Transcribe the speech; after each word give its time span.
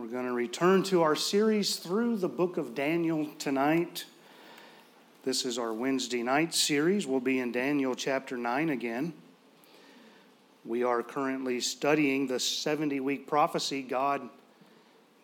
We're 0.00 0.06
going 0.06 0.24
to 0.24 0.32
return 0.32 0.82
to 0.84 1.02
our 1.02 1.14
series 1.14 1.76
through 1.76 2.16
the 2.16 2.28
book 2.28 2.56
of 2.56 2.74
Daniel 2.74 3.28
tonight. 3.38 4.06
This 5.24 5.44
is 5.44 5.58
our 5.58 5.74
Wednesday 5.74 6.22
night 6.22 6.54
series. 6.54 7.06
We'll 7.06 7.20
be 7.20 7.38
in 7.38 7.52
Daniel 7.52 7.94
chapter 7.94 8.38
9 8.38 8.70
again. 8.70 9.12
We 10.64 10.84
are 10.84 11.02
currently 11.02 11.60
studying 11.60 12.26
the 12.26 12.40
70 12.40 12.98
week 13.00 13.26
prophecy 13.26 13.82
God 13.82 14.26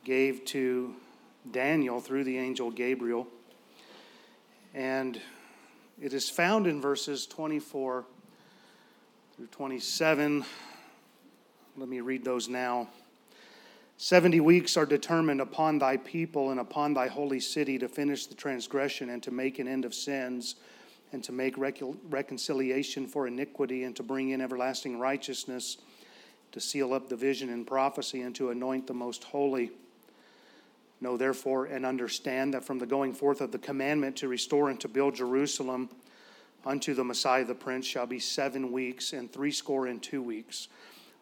gave 0.04 0.44
to 0.46 0.94
Daniel 1.50 1.98
through 1.98 2.24
the 2.24 2.36
angel 2.36 2.70
Gabriel. 2.70 3.26
And 4.74 5.18
it 6.02 6.12
is 6.12 6.28
found 6.28 6.66
in 6.66 6.82
verses 6.82 7.26
24 7.26 8.04
through 9.36 9.46
27. 9.46 10.44
Let 11.78 11.88
me 11.88 12.02
read 12.02 12.26
those 12.26 12.50
now. 12.50 12.88
Seventy 13.98 14.40
weeks 14.40 14.76
are 14.76 14.84
determined 14.84 15.40
upon 15.40 15.78
thy 15.78 15.96
people 15.96 16.50
and 16.50 16.60
upon 16.60 16.92
thy 16.92 17.06
holy 17.08 17.40
city 17.40 17.78
to 17.78 17.88
finish 17.88 18.26
the 18.26 18.34
transgression 18.34 19.08
and 19.08 19.22
to 19.22 19.30
make 19.30 19.58
an 19.58 19.66
end 19.66 19.86
of 19.86 19.94
sins 19.94 20.56
and 21.12 21.24
to 21.24 21.32
make 21.32 21.54
reconciliation 21.56 23.06
for 23.06 23.26
iniquity 23.26 23.84
and 23.84 23.96
to 23.96 24.02
bring 24.02 24.30
in 24.30 24.42
everlasting 24.42 24.98
righteousness, 24.98 25.78
to 26.52 26.60
seal 26.60 26.92
up 26.92 27.08
the 27.08 27.16
vision 27.16 27.48
and 27.48 27.66
prophecy 27.66 28.20
and 28.20 28.34
to 28.34 28.50
anoint 28.50 28.86
the 28.86 28.92
most 28.92 29.24
holy. 29.24 29.70
Know 31.00 31.16
therefore 31.16 31.64
and 31.64 31.86
understand 31.86 32.52
that 32.52 32.64
from 32.64 32.78
the 32.78 32.86
going 32.86 33.14
forth 33.14 33.40
of 33.40 33.50
the 33.50 33.58
commandment 33.58 34.16
to 34.16 34.28
restore 34.28 34.68
and 34.68 34.80
to 34.80 34.88
build 34.88 35.14
Jerusalem 35.14 35.88
unto 36.66 36.92
the 36.92 37.04
Messiah 37.04 37.44
the 37.44 37.54
Prince 37.54 37.86
shall 37.86 38.06
be 38.06 38.18
seven 38.18 38.72
weeks 38.72 39.14
and 39.14 39.32
threescore 39.32 39.86
and 39.86 40.02
two 40.02 40.22
weeks 40.22 40.68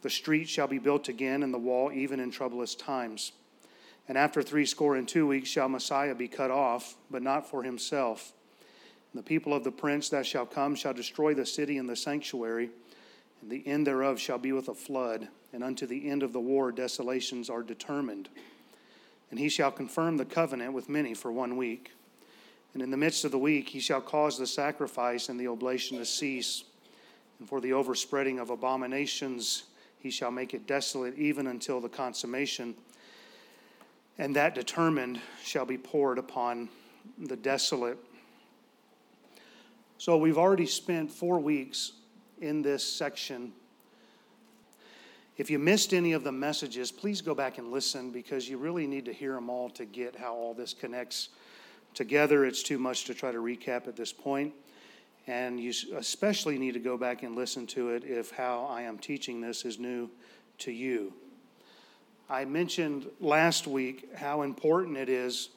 the 0.04 0.10
street 0.10 0.50
shall 0.50 0.66
be 0.66 0.78
built 0.78 1.08
again, 1.08 1.42
and 1.42 1.52
the 1.52 1.58
wall 1.58 1.90
even 1.90 2.20
in 2.20 2.30
troublous 2.30 2.74
times. 2.74 3.32
And 4.06 4.18
after 4.18 4.42
threescore 4.42 4.96
and 4.96 5.08
two 5.08 5.26
weeks 5.26 5.48
shall 5.48 5.66
Messiah 5.70 6.14
be 6.14 6.28
cut 6.28 6.50
off, 6.50 6.94
but 7.10 7.22
not 7.22 7.48
for 7.48 7.62
himself. 7.62 8.34
And 9.12 9.18
the 9.18 9.26
people 9.26 9.54
of 9.54 9.64
the 9.64 9.72
prince 9.72 10.10
that 10.10 10.26
shall 10.26 10.44
come 10.44 10.74
shall 10.74 10.92
destroy 10.92 11.32
the 11.32 11.46
city 11.46 11.78
and 11.78 11.88
the 11.88 11.96
sanctuary, 11.96 12.68
and 13.40 13.50
the 13.50 13.66
end 13.66 13.86
thereof 13.86 14.20
shall 14.20 14.36
be 14.36 14.52
with 14.52 14.68
a 14.68 14.74
flood, 14.74 15.28
and 15.54 15.64
unto 15.64 15.86
the 15.86 16.06
end 16.10 16.22
of 16.22 16.34
the 16.34 16.40
war 16.40 16.70
desolations 16.70 17.48
are 17.48 17.62
determined. 17.62 18.28
And 19.30 19.40
he 19.40 19.48
shall 19.48 19.72
confirm 19.72 20.18
the 20.18 20.26
covenant 20.26 20.74
with 20.74 20.90
many 20.90 21.14
for 21.14 21.32
one 21.32 21.56
week. 21.56 21.92
And 22.74 22.82
in 22.82 22.90
the 22.90 22.98
midst 22.98 23.24
of 23.24 23.30
the 23.30 23.38
week 23.38 23.70
he 23.70 23.80
shall 23.80 24.02
cause 24.02 24.36
the 24.36 24.46
sacrifice 24.46 25.30
and 25.30 25.40
the 25.40 25.48
oblation 25.48 25.96
to 25.96 26.04
cease, 26.04 26.64
and 27.38 27.48
for 27.48 27.62
the 27.62 27.72
overspreading 27.72 28.38
of 28.38 28.50
abominations 28.50 29.62
he 30.04 30.10
shall 30.10 30.30
make 30.30 30.52
it 30.52 30.66
desolate 30.66 31.16
even 31.16 31.46
until 31.46 31.80
the 31.80 31.88
consummation. 31.88 32.74
And 34.18 34.36
that 34.36 34.54
determined 34.54 35.18
shall 35.42 35.64
be 35.64 35.78
poured 35.78 36.18
upon 36.18 36.68
the 37.18 37.36
desolate. 37.36 37.96
So 39.96 40.18
we've 40.18 40.36
already 40.36 40.66
spent 40.66 41.10
four 41.10 41.38
weeks 41.38 41.92
in 42.42 42.60
this 42.60 42.84
section. 42.84 43.52
If 45.38 45.50
you 45.50 45.58
missed 45.58 45.94
any 45.94 46.12
of 46.12 46.22
the 46.22 46.32
messages, 46.32 46.92
please 46.92 47.22
go 47.22 47.34
back 47.34 47.56
and 47.56 47.72
listen 47.72 48.10
because 48.10 48.46
you 48.46 48.58
really 48.58 48.86
need 48.86 49.06
to 49.06 49.12
hear 49.12 49.32
them 49.32 49.48
all 49.48 49.70
to 49.70 49.86
get 49.86 50.14
how 50.14 50.34
all 50.34 50.52
this 50.52 50.74
connects 50.74 51.30
together. 51.94 52.44
It's 52.44 52.62
too 52.62 52.78
much 52.78 53.06
to 53.06 53.14
try 53.14 53.32
to 53.32 53.38
recap 53.38 53.88
at 53.88 53.96
this 53.96 54.12
point. 54.12 54.52
And 55.26 55.58
you 55.58 55.72
especially 55.96 56.58
need 56.58 56.74
to 56.74 56.80
go 56.80 56.98
back 56.98 57.22
and 57.22 57.34
listen 57.34 57.66
to 57.68 57.90
it 57.90 58.04
if 58.04 58.30
how 58.30 58.66
I 58.66 58.82
am 58.82 58.98
teaching 58.98 59.40
this 59.40 59.64
is 59.64 59.78
new 59.78 60.10
to 60.58 60.72
you. 60.72 61.14
I 62.28 62.44
mentioned 62.44 63.06
last 63.20 63.66
week 63.66 64.14
how 64.14 64.42
important 64.42 64.96
it 64.96 65.08
is 65.08 65.48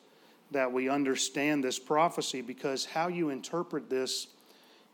that 0.52 0.72
we 0.72 0.88
understand 0.88 1.64
this 1.64 1.80
prophecy 1.80 2.42
because 2.42 2.86
how 2.86 3.10
you 3.10 3.30
interpret 3.30 3.90
this 3.90 4.28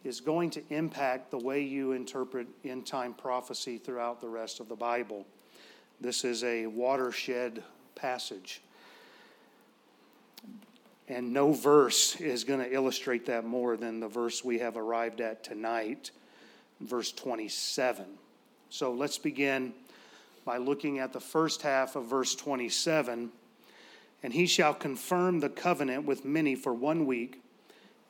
is 0.03 0.19
going 0.19 0.49
to 0.49 0.63
impact 0.69 1.29
the 1.31 1.37
way 1.37 1.61
you 1.61 1.91
interpret 1.91 2.47
end 2.65 2.85
time 2.85 3.13
prophecy 3.13 3.77
throughout 3.77 4.19
the 4.19 4.27
rest 4.27 4.59
of 4.59 4.67
the 4.67 4.75
Bible. 4.75 5.25
This 6.01 6.25
is 6.25 6.43
a 6.43 6.65
watershed 6.65 7.63
passage. 7.95 8.61
And 11.13 11.31
no 11.31 11.53
verse 11.53 12.19
is 12.19 12.43
going 12.43 12.59
to 12.59 12.73
illustrate 12.73 13.27
that 13.27 13.45
more 13.45 13.77
than 13.77 13.99
the 13.99 14.07
verse 14.07 14.43
we 14.43 14.57
have 14.57 14.75
arrived 14.75 15.21
at 15.21 15.43
tonight, 15.43 16.09
verse 16.81 17.11
27. 17.11 18.05
So 18.71 18.91
let's 18.91 19.19
begin 19.19 19.73
by 20.43 20.57
looking 20.57 20.97
at 20.97 21.13
the 21.13 21.19
first 21.19 21.61
half 21.61 21.95
of 21.95 22.05
verse 22.05 22.33
27. 22.33 23.29
And 24.23 24.33
he 24.33 24.47
shall 24.47 24.73
confirm 24.73 25.39
the 25.39 25.49
covenant 25.49 26.05
with 26.05 26.25
many 26.25 26.55
for 26.55 26.73
one 26.73 27.05
week, 27.05 27.43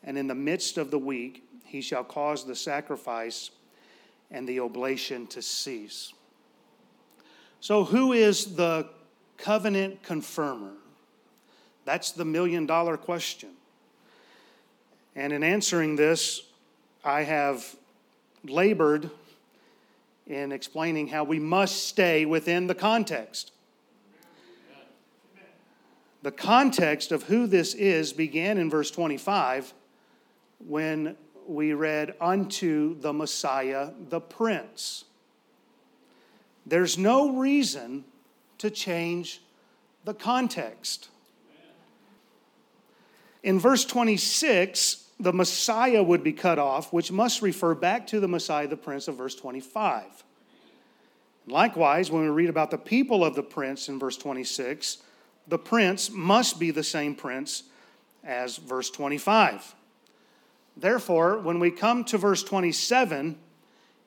and 0.01 0.17
in 0.17 0.27
the 0.27 0.35
midst 0.35 0.77
of 0.77 0.89
the 0.89 0.99
week 0.99 1.43
he 1.65 1.81
shall 1.81 2.05
cause 2.05 2.45
the 2.45 2.55
sacrifice 2.55 3.51
and 4.31 4.47
the 4.47 4.61
oblation 4.61 5.27
to 5.27 5.41
cease. 5.41 6.13
So, 7.59 7.83
who 7.83 8.13
is 8.13 8.55
the 8.55 8.87
covenant 9.37 10.03
confirmer? 10.03 10.71
That's 11.85 12.11
the 12.11 12.25
million 12.25 12.65
dollar 12.65 12.97
question. 12.97 13.49
And 15.15 15.31
in 15.31 15.43
answering 15.43 15.95
this, 15.95 16.43
I 17.03 17.23
have 17.23 17.75
labored 18.43 19.09
in 20.25 20.51
explaining 20.51 21.07
how 21.07 21.23
we 21.23 21.39
must 21.39 21.87
stay 21.87 22.25
within 22.25 22.67
the 22.67 22.75
context. 22.75 23.51
The 26.21 26.31
context 26.31 27.11
of 27.11 27.23
who 27.23 27.47
this 27.47 27.73
is 27.73 28.13
began 28.13 28.57
in 28.57 28.69
verse 28.69 28.89
25 28.89 29.73
when 30.65 31.17
we 31.45 31.73
read, 31.73 32.15
Unto 32.21 32.97
the 33.01 33.11
Messiah, 33.11 33.89
the 34.09 34.21
Prince. 34.21 35.03
There's 36.65 36.97
no 36.97 37.37
reason 37.37 38.05
to 38.59 38.69
change 38.69 39.41
the 40.05 40.13
context. 40.13 41.09
In 43.43 43.59
verse 43.59 43.85
26, 43.85 45.09
the 45.19 45.33
Messiah 45.33 46.01
would 46.01 46.23
be 46.23 46.33
cut 46.33 46.57
off, 46.57 46.91
which 46.91 47.11
must 47.11 47.41
refer 47.41 47.75
back 47.75 48.07
to 48.07 48.19
the 48.19 48.27
Messiah, 48.27 48.67
the 48.67 48.77
Prince 48.77 49.07
of 49.07 49.17
verse 49.17 49.35
25. 49.35 50.23
Likewise, 51.45 52.09
when 52.09 52.23
we 52.23 52.29
read 52.29 52.49
about 52.49 52.71
the 52.71 52.77
people 52.77 53.23
of 53.23 53.35
the 53.35 53.43
prince 53.43 53.89
in 53.89 53.99
verse 53.99 54.15
26, 54.15 54.99
the 55.47 55.57
prince 55.57 56.09
must 56.09 56.57
be 56.57 56.71
the 56.71 56.83
same 56.83 57.15
prince 57.15 57.63
as 58.23 58.55
verse 58.55 58.89
25. 58.89 59.75
Therefore, 60.77 61.39
when 61.39 61.59
we 61.59 61.69
come 61.69 62.05
to 62.05 62.17
verse 62.17 62.43
27, 62.43 63.37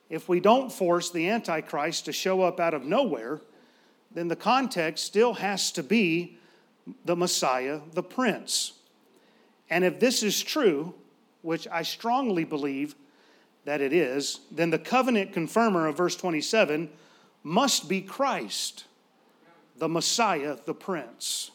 if 0.09 0.27
we 0.27 0.39
don't 0.39 0.71
force 0.71 1.11
the 1.11 1.29
Antichrist 1.29 2.05
to 2.05 2.11
show 2.11 2.41
up 2.41 2.59
out 2.59 2.73
of 2.73 2.83
nowhere, 2.83 3.41
then 4.11 4.29
the 4.29 4.35
context 4.35 5.05
still 5.05 5.35
has 5.35 5.71
to 5.73 5.83
be 5.83 6.37
the 7.05 7.15
Messiah, 7.15 7.81
the 7.93 8.03
prince. 8.03 8.73
And 9.69 9.83
if 9.83 9.99
this 9.99 10.23
is 10.23 10.41
true, 10.41 10.93
which 11.41 11.67
I 11.67 11.83
strongly 11.83 12.43
believe 12.43 12.95
that 13.65 13.81
it 13.81 13.93
is, 13.93 14.39
then 14.51 14.69
the 14.69 14.79
covenant 14.79 15.33
confirmer 15.33 15.87
of 15.87 15.97
verse 15.97 16.15
27 16.15 16.89
must 17.43 17.89
be 17.89 18.01
Christ, 18.01 18.85
the 19.77 19.89
Messiah, 19.89 20.57
the 20.65 20.73
Prince. 20.73 21.51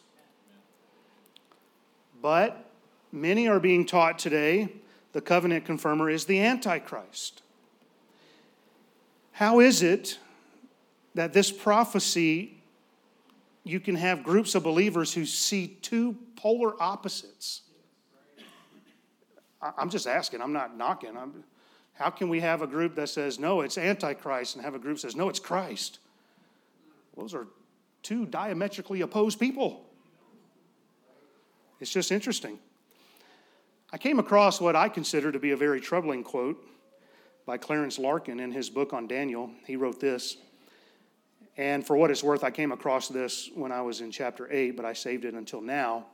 But 2.21 2.71
many 3.11 3.49
are 3.49 3.61
being 3.61 3.85
taught 3.85 4.19
today 4.19 4.73
the 5.13 5.21
covenant 5.21 5.65
confirmer 5.65 6.09
is 6.09 6.25
the 6.25 6.41
Antichrist. 6.41 7.43
How 9.33 9.61
is 9.61 9.83
it 9.83 10.19
that 11.15 11.33
this 11.33 11.51
prophecy, 11.51 12.63
you 13.65 13.81
can 13.81 13.97
have 13.97 14.23
groups 14.23 14.55
of 14.55 14.63
believers 14.63 15.13
who 15.13 15.25
see 15.25 15.79
two 15.83 16.17
polar 16.37 16.81
opposites? 16.83 17.63
I'm 19.63 19.91
just 19.91 20.07
asking, 20.07 20.43
I'm 20.43 20.53
not 20.53 20.77
knocking. 20.77 21.17
I'm, 21.17 21.45
how 21.95 22.11
can 22.11 22.29
we 22.29 22.41
have 22.41 22.63
a 22.63 22.67
group 22.67 22.97
that 22.97 23.09
says, 23.09 23.39
no, 23.39 23.61
it's 23.61 23.79
Antichrist, 23.79 24.57
and 24.57 24.65
have 24.65 24.75
a 24.75 24.79
group 24.79 24.97
that 24.97 25.03
says, 25.03 25.17
no, 25.17 25.29
it's 25.29 25.39
Christ? 25.39 25.99
Those 27.17 27.35
are 27.35 27.47
two 28.03 28.27
diametrically 28.27 29.03
opposed 29.03 29.39
people. 29.39 29.85
It's 31.81 31.91
just 31.91 32.11
interesting. 32.11 32.59
I 33.93 33.99
came 33.99 34.19
across 34.19 34.61
what 34.61 34.75
I 34.75 34.89
consider 34.89 35.31
to 35.31 35.39
be 35.39 35.51
a 35.51 35.57
very 35.57 35.81
troubling 35.81 36.25
quote 36.25 36.65
by 37.45 37.59
Clarence 37.59 37.99
Larkin 37.99 38.41
in 38.41 38.51
his 38.51 38.71
book 38.71 38.93
on 38.93 39.07
Daniel. 39.07 39.51
He 39.67 39.77
wrote 39.77 40.01
this. 40.01 40.37
And 41.57 41.87
for 41.87 41.97
what 41.97 42.11
it's 42.11 42.23
worth, 42.23 42.45
I 42.45 42.51
came 42.51 42.73
across 42.73 43.09
this 43.09 43.51
when 43.55 43.71
I 43.71 43.83
was 43.83 44.01
in 44.01 44.11
chapter 44.11 44.51
8, 44.51 44.77
but 44.77 44.87
I 44.87 44.95
saved 44.95 45.25
it 45.25 45.35
until 45.35 45.61
now. 45.61 46.07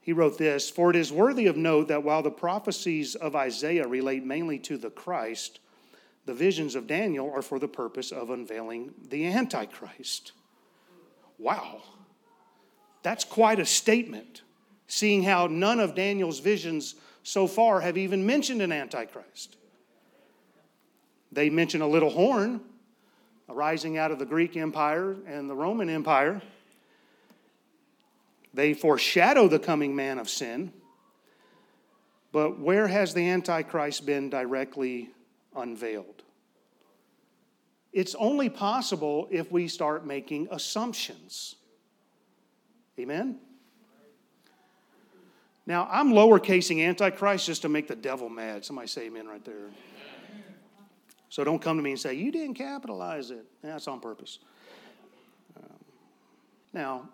He 0.00 0.12
wrote 0.12 0.38
this 0.38 0.70
For 0.70 0.90
it 0.90 0.96
is 0.96 1.12
worthy 1.12 1.46
of 1.46 1.56
note 1.56 1.88
that 1.88 2.02
while 2.02 2.22
the 2.22 2.30
prophecies 2.30 3.14
of 3.14 3.36
Isaiah 3.36 3.86
relate 3.86 4.24
mainly 4.24 4.58
to 4.60 4.76
the 4.76 4.90
Christ, 4.90 5.60
the 6.26 6.34
visions 6.34 6.74
of 6.74 6.86
Daniel 6.86 7.30
are 7.32 7.42
for 7.42 7.58
the 7.58 7.68
purpose 7.68 8.12
of 8.12 8.30
unveiling 8.30 8.94
the 9.08 9.26
Antichrist. 9.26 10.32
Wow. 11.38 11.82
That's 13.02 13.24
quite 13.24 13.58
a 13.58 13.66
statement, 13.66 14.42
seeing 14.86 15.22
how 15.22 15.46
none 15.46 15.80
of 15.80 15.94
Daniel's 15.94 16.38
visions 16.38 16.94
so 17.22 17.46
far 17.46 17.80
have 17.80 17.96
even 17.96 18.26
mentioned 18.26 18.62
an 18.62 18.72
Antichrist. 18.72 19.56
They 21.32 21.48
mention 21.48 21.80
a 21.80 21.88
little 21.88 22.10
horn 22.10 22.60
arising 23.48 23.98
out 23.98 24.10
of 24.10 24.18
the 24.18 24.26
Greek 24.26 24.56
Empire 24.56 25.16
and 25.26 25.48
the 25.48 25.54
Roman 25.54 25.88
Empire. 25.88 26.42
They 28.52 28.74
foreshadow 28.74 29.48
the 29.48 29.58
coming 29.58 29.94
man 29.94 30.18
of 30.18 30.28
sin. 30.28 30.72
But 32.32 32.60
where 32.60 32.86
has 32.86 33.14
the 33.14 33.28
Antichrist 33.28 34.06
been 34.06 34.30
directly 34.30 35.10
unveiled? 35.54 36.22
It's 37.92 38.14
only 38.14 38.48
possible 38.48 39.26
if 39.30 39.50
we 39.50 39.66
start 39.66 40.06
making 40.06 40.48
assumptions. 40.50 41.56
Amen? 42.98 43.38
Now, 45.66 45.88
I'm 45.90 46.12
lowercasing 46.12 46.86
Antichrist 46.86 47.46
just 47.46 47.62
to 47.62 47.68
make 47.68 47.88
the 47.88 47.96
devil 47.96 48.28
mad. 48.28 48.64
Somebody 48.64 48.88
say 48.88 49.06
amen 49.06 49.26
right 49.26 49.44
there. 49.44 49.70
So 51.28 51.44
don't 51.44 51.60
come 51.60 51.76
to 51.76 51.82
me 51.82 51.92
and 51.92 52.00
say, 52.00 52.14
you 52.14 52.32
didn't 52.32 52.54
capitalize 52.54 53.30
it. 53.30 53.44
That's 53.62 53.86
on 53.86 54.00
purpose. 54.00 54.40
Um, 55.56 55.76
now, 56.72 57.08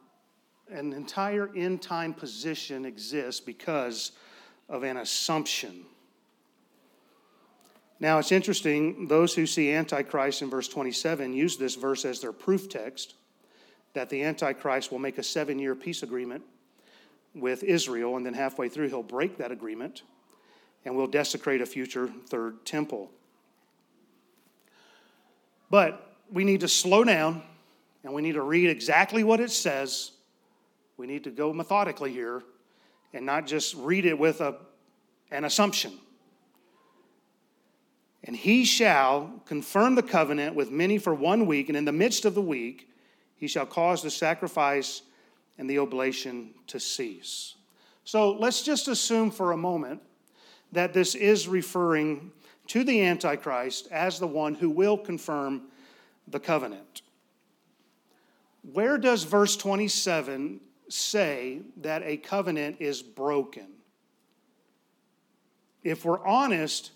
an 0.71 0.93
entire 0.93 1.51
end 1.55 1.83
time 1.83 2.13
position 2.13 2.85
exists 2.85 3.41
because 3.41 4.13
of 4.69 4.83
an 4.83 4.97
assumption. 4.97 5.85
Now, 7.99 8.19
it's 8.19 8.33
interesting, 8.33 9.09
those 9.09 9.35
who 9.35 9.47
see 9.47 9.73
Antichrist 9.73 10.43
in 10.43 10.51
verse 10.51 10.69
27 10.69 11.33
use 11.33 11.57
this 11.57 11.77
verse 11.77 12.05
as 12.05 12.21
their 12.21 12.33
proof 12.33 12.69
text 12.69 13.15
that 13.95 14.11
the 14.11 14.23
Antichrist 14.23 14.93
will 14.93 14.99
make 14.99 15.17
a 15.17 15.23
seven 15.23 15.59
year 15.59 15.75
peace 15.75 16.03
agreement 16.03 16.43
with 17.35 17.63
Israel, 17.63 18.17
and 18.17 18.25
then 18.25 18.35
halfway 18.35 18.69
through, 18.69 18.89
he'll 18.89 19.03
break 19.03 19.39
that 19.39 19.51
agreement 19.51 20.03
and 20.85 20.97
will 20.97 21.07
desecrate 21.07 21.61
a 21.61 21.67
future 21.67 22.11
third 22.27 22.65
temple. 22.65 23.11
But 25.71 26.17
we 26.31 26.45
need 26.45 26.61
to 26.61 26.69
slow 26.69 27.05
down 27.05 27.43
and 28.05 28.13
we 28.15 28.23
need 28.23 28.35
to 28.35 28.43
read 28.43 28.71
exactly 28.71 29.25
what 29.25 29.41
it 29.41 29.51
says. 29.51 30.13
We 30.97 31.07
need 31.07 31.25
to 31.25 31.31
go 31.31 31.53
methodically 31.53 32.13
here 32.13 32.43
and 33.13 33.27
not 33.27 33.47
just 33.47 33.75
read 33.75 34.07
it 34.07 34.19
with 34.19 34.41
a, 34.41 34.57
an 35.31 35.45
assumption. 35.45 35.93
And 38.25 38.35
he 38.35 38.65
shall 38.65 39.41
confirm 39.47 39.95
the 39.95 40.03
covenant 40.03 40.57
with 40.57 40.71
many 40.71 40.99
for 40.99 41.15
one 41.15 41.47
week, 41.47 41.69
and 41.69 41.77
in 41.77 41.85
the 41.85 41.93
midst 41.93 42.25
of 42.25 42.35
the 42.35 42.43
week, 42.43 42.89
he 43.37 43.47
shall 43.47 43.67
cause 43.67 44.03
the 44.03 44.11
sacrifice 44.11 45.03
and 45.59 45.71
the 45.71 45.79
oblation 45.79 46.51
to 46.67 46.81
cease. 46.81 47.55
So 48.05 48.33
let's 48.33 48.63
just 48.63 48.89
assume 48.89 49.31
for 49.31 49.53
a 49.53 49.57
moment 49.57 50.01
that 50.73 50.93
this 50.93 51.15
is 51.15 51.47
referring 51.47 52.33
to 52.69 52.85
the 52.85 53.03
Antichrist 53.03 53.89
as 53.91 54.19
the 54.19 54.27
one 54.27 54.55
who 54.55 54.71
will 54.71 54.99
confirm 54.99 55.63
the 56.27 56.41
covenant. 56.41 57.03
Where 58.73 58.99
does 58.99 59.23
verse 59.23 59.57
27 59.57 60.61
say 60.89 61.61
that 61.79 62.03
a 62.05 62.17
covenant 62.17 62.77
is 62.81 63.03
broken? 63.03 63.67
If 65.83 66.05
we're 66.05 66.25
honest, 66.27 66.91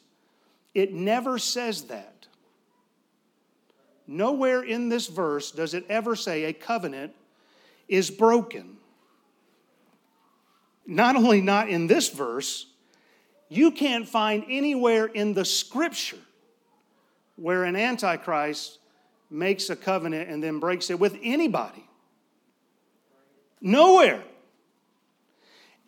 it 0.74 0.92
never 0.92 1.38
says 1.38 1.84
that. 1.84 2.26
Nowhere 4.06 4.62
in 4.62 4.88
this 4.88 5.06
verse 5.06 5.52
does 5.52 5.74
it 5.74 5.86
ever 5.88 6.16
say 6.16 6.44
a 6.44 6.52
covenant 6.52 7.14
is 7.88 8.10
broken. 8.10 8.76
Not 10.86 11.14
only 11.14 11.40
not 11.40 11.68
in 11.68 11.86
this 11.86 12.08
verse, 12.08 12.66
you 13.48 13.70
can't 13.70 14.08
find 14.08 14.44
anywhere 14.48 15.06
in 15.06 15.34
the 15.34 15.44
scripture 15.44 16.18
where 17.36 17.64
an 17.64 17.76
antichrist 17.76 18.78
makes 19.30 19.70
a 19.70 19.76
covenant 19.76 20.28
and 20.28 20.42
then 20.42 20.58
breaks 20.58 20.90
it 20.90 20.98
with 20.98 21.16
anybody. 21.22 21.84
Nowhere. 23.60 24.22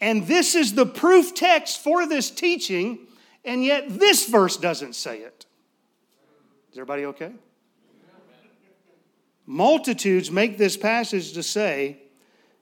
And 0.01 0.27
this 0.27 0.55
is 0.55 0.75
the 0.75 0.87
proof 0.87 1.35
text 1.35 1.83
for 1.83 2.07
this 2.07 2.31
teaching, 2.31 3.07
and 3.45 3.65
yet 3.65 3.89
this 3.89 4.29
verse 4.29 4.57
doesn't 4.57 4.95
say 4.95 5.19
it. 5.19 5.47
Is 6.73 6.79
everybody 6.79 7.05
okay? 7.07 7.33
Multitudes 9.47 10.31
make 10.31 10.59
this 10.59 10.77
passage 10.77 11.33
to 11.35 11.43
say 11.43 11.99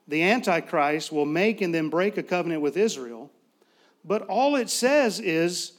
the 0.09 0.23
Antichrist 0.23 1.13
will 1.13 1.27
make 1.27 1.61
and 1.61 1.75
then 1.75 1.89
break 1.89 2.19
a 2.19 2.23
covenant 2.23 2.63
with 2.63 2.77
Israel, 2.77 3.31
but 4.05 4.23
all 4.23 4.57
it 4.57 4.69
says 4.69 5.21
is, 5.21 5.73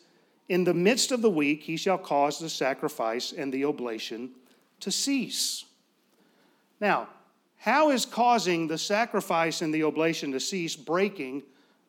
in 0.48 0.64
the 0.64 0.74
midst 0.74 1.12
of 1.12 1.22
the 1.22 1.30
week, 1.30 1.64
he 1.64 1.78
shall 1.78 1.98
cause 1.98 2.40
the 2.40 2.50
sacrifice 2.50 3.32
and 3.32 3.54
the 3.54 3.66
oblation 3.66 4.32
to 4.80 4.92
cease. 4.92 5.66
Now, 6.80 7.08
how 7.62 7.92
is 7.92 8.08
causing 8.08 8.68
the 8.68 8.78
sacrifice 8.80 9.62
and 9.62 9.72
the 9.72 9.84
oblation 9.84 10.32
to 10.32 10.40
cease 10.40 10.76
breaking 10.76 11.44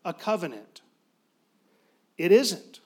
a 0.04 0.12
covenant? 0.12 0.82
It 2.18 2.30
isn't. 2.30 2.80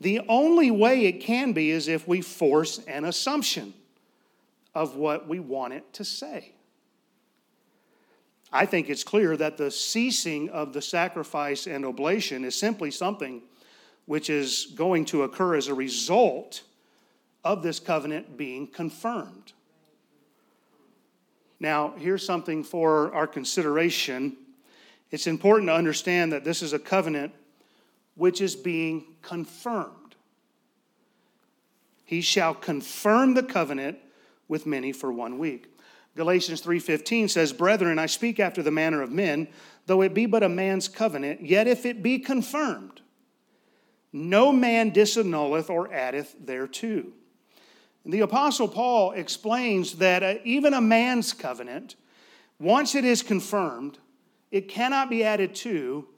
The 0.00 0.22
only 0.28 0.70
way 0.70 1.04
it 1.04 1.20
can 1.20 1.52
be 1.52 1.70
is 1.70 1.86
if 1.86 2.08
we 2.08 2.22
force 2.22 2.78
an 2.86 3.04
assumption 3.04 3.74
of 4.74 4.96
what 4.96 5.28
we 5.28 5.40
want 5.40 5.74
it 5.74 5.92
to 5.92 6.04
say. 6.04 6.52
I 8.50 8.64
think 8.64 8.88
it's 8.88 9.04
clear 9.04 9.36
that 9.36 9.58
the 9.58 9.70
ceasing 9.70 10.48
of 10.48 10.72
the 10.72 10.80
sacrifice 10.80 11.66
and 11.66 11.84
oblation 11.84 12.46
is 12.46 12.56
simply 12.56 12.90
something 12.90 13.42
which 14.06 14.30
is 14.30 14.72
going 14.74 15.04
to 15.04 15.24
occur 15.24 15.54
as 15.54 15.68
a 15.68 15.74
result 15.74 16.62
of 17.44 17.62
this 17.62 17.78
covenant 17.78 18.38
being 18.38 18.66
confirmed. 18.66 19.52
Now, 21.60 21.94
here's 21.96 22.24
something 22.24 22.62
for 22.62 23.12
our 23.12 23.26
consideration. 23.26 24.36
It's 25.10 25.26
important 25.26 25.68
to 25.68 25.74
understand 25.74 26.32
that 26.32 26.44
this 26.44 26.62
is 26.62 26.72
a 26.72 26.78
covenant 26.78 27.32
which 28.14 28.40
is 28.40 28.54
being 28.54 29.04
confirmed. 29.22 30.14
He 32.04 32.20
shall 32.20 32.54
confirm 32.54 33.34
the 33.34 33.42
covenant 33.42 33.98
with 34.48 34.66
many 34.66 34.92
for 34.92 35.12
one 35.12 35.38
week. 35.38 35.66
Galatians 36.16 36.60
3:15 36.60 37.28
says, 37.28 37.52
"Brethren, 37.52 37.98
I 37.98 38.06
speak 38.06 38.40
after 38.40 38.62
the 38.62 38.70
manner 38.70 39.02
of 39.02 39.12
men, 39.12 39.46
though 39.86 40.02
it 40.02 40.14
be 40.14 40.26
but 40.26 40.42
a 40.42 40.48
man's 40.48 40.88
covenant, 40.88 41.42
yet 41.42 41.68
if 41.68 41.86
it 41.86 42.02
be 42.02 42.18
confirmed, 42.18 43.02
no 44.12 44.52
man 44.52 44.90
disannulleth 44.90 45.70
or 45.70 45.92
addeth 45.92 46.34
thereto." 46.40 47.12
The 48.08 48.20
apostle 48.20 48.68
Paul 48.68 49.12
explains 49.12 49.96
that 49.96 50.22
uh, 50.22 50.34
even 50.42 50.72
a 50.72 50.80
man's 50.80 51.34
covenant, 51.34 51.94
once 52.58 52.94
it 52.94 53.04
is 53.04 53.22
confirmed, 53.22 53.98
it 54.50 54.68
cannot 54.68 55.10
be 55.10 55.22
added 55.22 55.54
to 55.56 56.08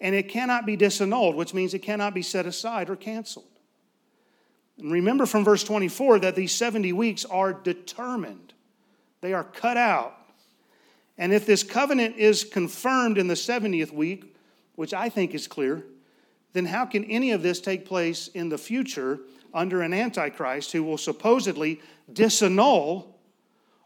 and 0.00 0.14
it 0.14 0.28
cannot 0.28 0.66
be 0.66 0.76
disannulled, 0.76 1.36
which 1.36 1.54
means 1.54 1.72
it 1.72 1.78
cannot 1.78 2.14
be 2.14 2.20
set 2.20 2.46
aside 2.46 2.90
or 2.90 2.96
canceled. 2.96 3.44
And 4.76 4.90
remember 4.90 5.24
from 5.24 5.44
verse 5.44 5.62
24 5.62 6.18
that 6.18 6.34
these 6.34 6.52
70 6.52 6.92
weeks 6.92 7.24
are 7.24 7.52
determined, 7.52 8.52
they 9.20 9.32
are 9.32 9.44
cut 9.44 9.76
out. 9.76 10.14
And 11.16 11.32
if 11.32 11.46
this 11.46 11.62
covenant 11.62 12.16
is 12.16 12.44
confirmed 12.44 13.16
in 13.18 13.28
the 13.28 13.34
70th 13.34 13.92
week, 13.92 14.36
which 14.74 14.92
I 14.92 15.08
think 15.08 15.32
is 15.32 15.46
clear, 15.46 15.84
then 16.52 16.66
how 16.66 16.86
can 16.86 17.04
any 17.04 17.32
of 17.32 17.42
this 17.42 17.60
take 17.60 17.84
place 17.84 18.28
in 18.28 18.48
the 18.48 18.58
future 18.58 19.20
under 19.52 19.82
an 19.82 19.92
antichrist 19.92 20.72
who 20.72 20.82
will 20.82 20.98
supposedly 20.98 21.80
disannul 22.12 23.06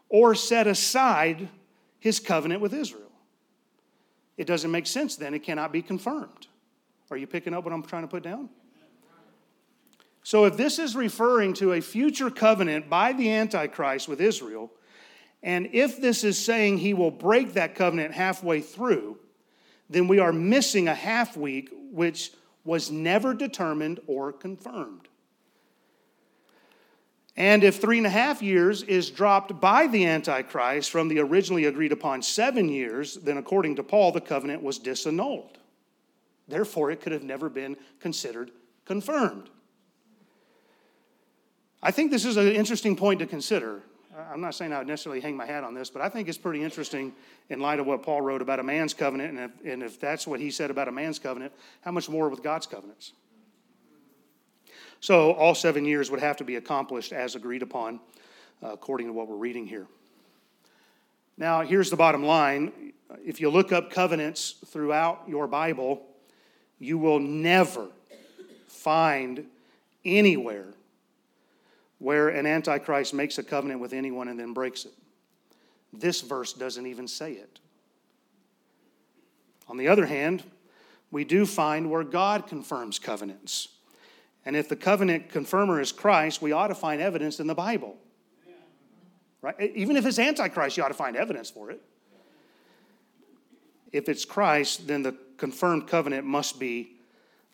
or 0.09 0.35
set 0.35 0.67
aside 0.67 1.49
his 1.99 2.19
covenant 2.19 2.61
with 2.61 2.73
Israel? 2.73 3.11
It 4.37 4.47
doesn't 4.47 4.71
make 4.71 4.87
sense 4.87 5.15
then. 5.15 5.33
It 5.33 5.43
cannot 5.43 5.71
be 5.71 5.81
confirmed. 5.81 6.47
Are 7.11 7.17
you 7.17 7.27
picking 7.27 7.53
up 7.53 7.65
what 7.65 7.73
I'm 7.73 7.83
trying 7.83 8.03
to 8.03 8.07
put 8.07 8.23
down? 8.23 8.49
So, 10.23 10.45
if 10.45 10.55
this 10.55 10.79
is 10.79 10.95
referring 10.95 11.53
to 11.55 11.73
a 11.73 11.81
future 11.81 12.29
covenant 12.29 12.89
by 12.89 13.11
the 13.11 13.31
Antichrist 13.31 14.07
with 14.07 14.21
Israel, 14.21 14.71
and 15.43 15.69
if 15.73 15.99
this 15.99 16.23
is 16.23 16.43
saying 16.43 16.77
he 16.77 16.93
will 16.93 17.11
break 17.11 17.53
that 17.53 17.75
covenant 17.75 18.13
halfway 18.13 18.61
through, 18.61 19.17
then 19.89 20.07
we 20.07 20.19
are 20.19 20.31
missing 20.31 20.87
a 20.87 20.95
half 20.95 21.35
week 21.35 21.69
which 21.91 22.31
was 22.63 22.91
never 22.91 23.33
determined 23.33 23.99
or 24.07 24.31
confirmed. 24.31 25.07
And 27.37 27.63
if 27.63 27.79
three 27.79 27.97
and 27.97 28.05
a 28.05 28.11
half 28.11 28.41
years 28.41 28.83
is 28.83 29.09
dropped 29.09 29.59
by 29.61 29.87
the 29.87 30.05
Antichrist 30.05 30.91
from 30.91 31.07
the 31.07 31.19
originally 31.19 31.65
agreed 31.65 31.91
upon 31.91 32.21
seven 32.21 32.67
years, 32.69 33.15
then 33.15 33.37
according 33.37 33.77
to 33.77 33.83
Paul, 33.83 34.11
the 34.11 34.21
covenant 34.21 34.61
was 34.61 34.79
disannulled. 34.79 35.55
Therefore, 36.47 36.91
it 36.91 36.99
could 36.99 37.13
have 37.13 37.23
never 37.23 37.49
been 37.49 37.77
considered 37.99 38.51
confirmed. 38.85 39.49
I 41.81 41.91
think 41.91 42.11
this 42.11 42.25
is 42.25 42.37
an 42.37 42.49
interesting 42.49 42.95
point 42.95 43.19
to 43.21 43.25
consider. 43.25 43.81
I'm 44.17 44.41
not 44.41 44.55
saying 44.55 44.73
I 44.73 44.79
would 44.79 44.87
necessarily 44.87 45.21
hang 45.21 45.37
my 45.37 45.45
hat 45.45 45.63
on 45.63 45.73
this, 45.73 45.89
but 45.89 46.01
I 46.01 46.09
think 46.09 46.27
it's 46.27 46.37
pretty 46.37 46.63
interesting 46.63 47.13
in 47.49 47.59
light 47.59 47.79
of 47.79 47.85
what 47.85 48.03
Paul 48.03 48.21
wrote 48.21 48.41
about 48.41 48.59
a 48.59 48.63
man's 48.63 48.93
covenant. 48.93 49.37
And 49.37 49.39
if, 49.39 49.73
and 49.73 49.83
if 49.83 49.99
that's 49.99 50.27
what 50.27 50.39
he 50.39 50.51
said 50.51 50.69
about 50.69 50.87
a 50.87 50.91
man's 50.91 51.17
covenant, 51.17 51.53
how 51.81 51.91
much 51.91 52.09
more 52.09 52.27
with 52.27 52.43
God's 52.43 52.67
covenants? 52.67 53.13
So 54.99 55.31
all 55.33 55.55
seven 55.55 55.85
years 55.85 56.11
would 56.11 56.19
have 56.19 56.37
to 56.37 56.43
be 56.43 56.57
accomplished 56.57 57.13
as 57.13 57.35
agreed 57.35 57.63
upon, 57.63 57.99
uh, 58.61 58.73
according 58.73 59.07
to 59.07 59.13
what 59.13 59.27
we're 59.27 59.37
reading 59.37 59.65
here. 59.65 59.87
Now, 61.37 61.61
here's 61.61 61.89
the 61.89 61.95
bottom 61.95 62.23
line 62.23 62.93
if 63.25 63.41
you 63.41 63.49
look 63.49 63.71
up 63.71 63.91
covenants 63.91 64.55
throughout 64.67 65.23
your 65.27 65.47
Bible, 65.47 66.01
you 66.79 66.97
will 66.97 67.19
never 67.19 67.87
find 68.67 69.45
anywhere 70.05 70.67
where 72.01 72.29
an 72.29 72.47
antichrist 72.47 73.13
makes 73.13 73.37
a 73.37 73.43
covenant 73.43 73.79
with 73.79 73.93
anyone 73.93 74.27
and 74.27 74.39
then 74.39 74.53
breaks 74.53 74.85
it. 74.85 74.93
This 75.93 76.21
verse 76.21 76.51
doesn't 76.51 76.87
even 76.87 77.07
say 77.07 77.33
it. 77.33 77.59
On 79.67 79.77
the 79.77 79.87
other 79.87 80.07
hand, 80.07 80.43
we 81.11 81.23
do 81.23 81.45
find 81.45 81.91
where 81.91 82.03
God 82.03 82.47
confirms 82.47 82.97
covenants. 82.97 83.67
And 84.45 84.55
if 84.55 84.67
the 84.67 84.75
covenant 84.75 85.29
confirmer 85.29 85.79
is 85.79 85.91
Christ, 85.91 86.41
we 86.41 86.51
ought 86.51 86.69
to 86.69 86.75
find 86.75 87.03
evidence 87.03 87.39
in 87.39 87.45
the 87.45 87.53
Bible. 87.53 87.95
Right? 89.43 89.55
Even 89.75 89.95
if 89.95 90.03
it's 90.03 90.17
Antichrist, 90.17 90.77
you 90.77 90.83
ought 90.83 90.87
to 90.87 90.95
find 90.95 91.15
evidence 91.15 91.51
for 91.51 91.69
it. 91.69 91.83
If 93.91 94.09
it's 94.09 94.25
Christ, 94.25 94.87
then 94.87 95.03
the 95.03 95.15
confirmed 95.37 95.87
covenant 95.87 96.25
must 96.25 96.59
be 96.59 96.95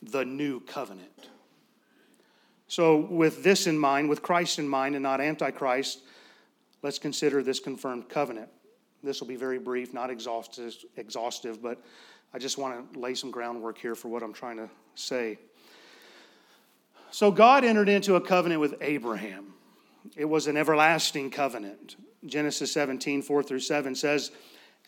the 0.02 0.24
new 0.24 0.62
covenant. 0.62 1.28
So, 2.68 2.98
with 2.98 3.44
this 3.44 3.66
in 3.66 3.78
mind, 3.78 4.10
with 4.10 4.22
Christ 4.22 4.60
in 4.60 4.68
mind 4.68 4.96
and 4.96 5.04
not 5.04 5.22
Antichrist, 5.22 6.02
let's 6.84 7.00
consider 7.00 7.42
this 7.42 7.60
confirmed 7.60 8.10
covenant. 8.10 8.50
This 9.04 9.22
will 9.22 9.28
be 9.28 9.38
very 9.38 9.58
brief, 9.58 9.94
not 9.94 10.10
exhaustive, 10.10 11.62
but 11.62 11.82
I 12.34 12.40
just 12.40 12.58
want 12.58 12.94
to 12.94 13.00
lay 13.00 13.16
some 13.16 13.32
groundwork 13.32 13.78
here 13.78 13.96
for 13.96 14.10
what 14.10 14.22
I'm 14.22 14.34
trying 14.34 14.58
to 14.58 14.70
say. 14.96 15.40
So, 17.12 17.32
God 17.32 17.64
entered 17.64 17.88
into 17.88 18.16
a 18.16 18.22
covenant 18.22 18.60
with 18.60 18.76
Abraham. 18.82 19.54
It 20.18 20.26
was 20.26 20.48
an 20.48 20.58
everlasting 20.58 21.32
covenant. 21.32 21.96
Genesis 22.26 22.74
17, 22.74 23.22
4 23.22 23.44
through 23.44 23.60
7 23.62 23.96
says, 23.96 24.32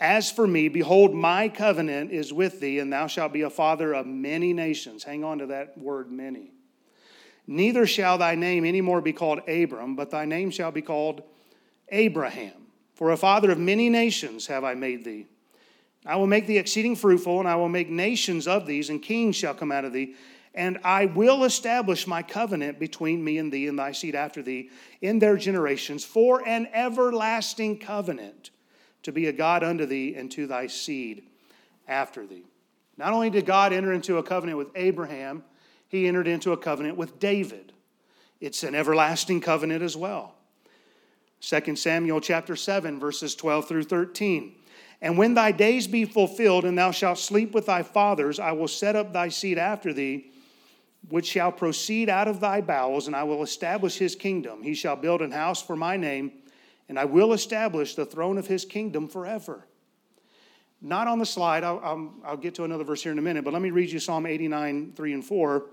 As 0.01 0.29
for 0.29 0.45
me, 0.45 0.67
behold, 0.67 1.13
my 1.13 1.47
covenant 1.47 2.11
is 2.11 2.33
with 2.33 2.59
thee, 2.59 2.79
and 2.79 2.91
thou 2.91 3.07
shalt 3.07 3.31
be 3.31 3.43
a 3.43 3.49
father 3.49 3.93
of 3.93 4.05
many 4.05 4.51
nations. 4.51 5.05
Hang 5.05 5.23
on 5.23 5.37
to 5.37 5.45
that 5.47 5.77
word, 5.77 6.11
many. 6.11 6.51
Neither 7.51 7.87
shall 7.87 8.19
thy 8.19 8.35
name 8.35 8.63
any 8.63 8.79
more 8.79 9.01
be 9.01 9.11
called 9.11 9.39
Abram, 9.49 9.95
but 9.95 10.11
thy 10.11 10.23
name 10.23 10.51
shall 10.51 10.71
be 10.71 10.83
called 10.83 11.23
Abraham. 11.87 12.67
For 12.93 13.09
a 13.09 13.17
father 13.17 13.49
of 13.49 13.57
many 13.57 13.89
nations 13.89 14.45
have 14.45 14.63
I 14.63 14.75
made 14.75 15.03
thee. 15.03 15.25
I 16.05 16.15
will 16.17 16.27
make 16.27 16.45
thee 16.45 16.59
exceeding 16.59 16.95
fruitful, 16.95 17.39
and 17.39 17.49
I 17.49 17.55
will 17.55 17.67
make 17.67 17.89
nations 17.89 18.47
of 18.47 18.67
these, 18.67 18.91
and 18.91 19.01
kings 19.01 19.35
shall 19.35 19.55
come 19.55 19.71
out 19.71 19.83
of 19.83 19.93
thee. 19.93 20.13
And 20.53 20.77
I 20.83 21.05
will 21.07 21.43
establish 21.43 22.05
my 22.05 22.21
covenant 22.21 22.77
between 22.77 23.23
me 23.23 23.39
and 23.39 23.51
thee 23.51 23.67
and 23.67 23.79
thy 23.79 23.93
seed 23.93 24.13
after 24.13 24.43
thee 24.43 24.69
in 25.01 25.17
their 25.17 25.35
generations 25.35 26.05
for 26.05 26.47
an 26.47 26.69
everlasting 26.71 27.79
covenant 27.79 28.51
to 29.01 29.11
be 29.11 29.25
a 29.25 29.33
God 29.33 29.63
unto 29.63 29.87
thee 29.87 30.13
and 30.13 30.29
to 30.33 30.45
thy 30.45 30.67
seed 30.67 31.23
after 31.87 32.27
thee. 32.27 32.45
Not 32.95 33.11
only 33.11 33.31
did 33.31 33.47
God 33.47 33.73
enter 33.73 33.91
into 33.91 34.17
a 34.17 34.23
covenant 34.23 34.59
with 34.59 34.69
Abraham, 34.75 35.43
he 35.89 36.07
entered 36.07 36.27
into 36.27 36.53
a 36.53 36.57
covenant 36.57 36.97
with 36.97 37.19
David. 37.19 37.73
It's 38.39 38.63
an 38.63 38.73
everlasting 38.73 39.41
covenant 39.41 39.83
as 39.83 39.97
well. 39.97 40.35
2 41.41 41.75
Samuel 41.75 42.21
chapter 42.21 42.55
7 42.55 42.99
verses 42.99 43.35
12 43.35 43.67
through 43.67 43.83
13. 43.83 44.55
And 45.01 45.17
when 45.17 45.33
thy 45.33 45.51
days 45.51 45.87
be 45.87 46.05
fulfilled 46.05 46.65
and 46.65 46.77
thou 46.77 46.91
shalt 46.91 47.19
sleep 47.19 47.53
with 47.53 47.65
thy 47.65 47.83
fathers, 47.83 48.39
I 48.39 48.51
will 48.51 48.67
set 48.67 48.95
up 48.95 49.13
thy 49.13 49.29
seed 49.29 49.57
after 49.57 49.93
thee, 49.93 50.31
which 51.07 51.25
shall 51.25 51.51
proceed 51.51 52.09
out 52.09 52.27
of 52.27 52.39
thy 52.39 52.61
bowels, 52.61 53.07
and 53.07 53.15
I 53.15 53.23
will 53.23 53.41
establish 53.41 53.97
his 53.97 54.15
kingdom. 54.15 54.61
He 54.61 54.73
shall 54.73 54.97
build 54.97 55.21
an 55.21 55.31
house 55.31 55.61
for 55.61 55.77
my 55.77 55.95
name, 55.95 56.33
and 56.89 56.99
I 56.99 57.05
will 57.05 57.31
establish 57.31 57.95
the 57.95 58.05
throne 58.05 58.37
of 58.37 58.47
his 58.47 58.65
kingdom 58.65 59.07
forever. 59.07 59.65
Not 60.81 61.07
on 61.07 61.19
the 61.19 61.25
slide, 61.25 61.63
I'll, 61.63 61.79
I'll, 61.83 62.13
I'll 62.25 62.37
get 62.37 62.55
to 62.55 62.63
another 62.63 62.83
verse 62.83 63.03
here 63.03 63.11
in 63.11 63.19
a 63.19 63.21
minute, 63.21 63.43
but 63.45 63.53
let 63.53 63.61
me 63.61 63.71
read 63.71 63.89
you 63.89 63.99
Psalm 63.99 64.25
89, 64.25 64.93
3 64.95 65.13
and 65.13 65.25
4. 65.25 65.65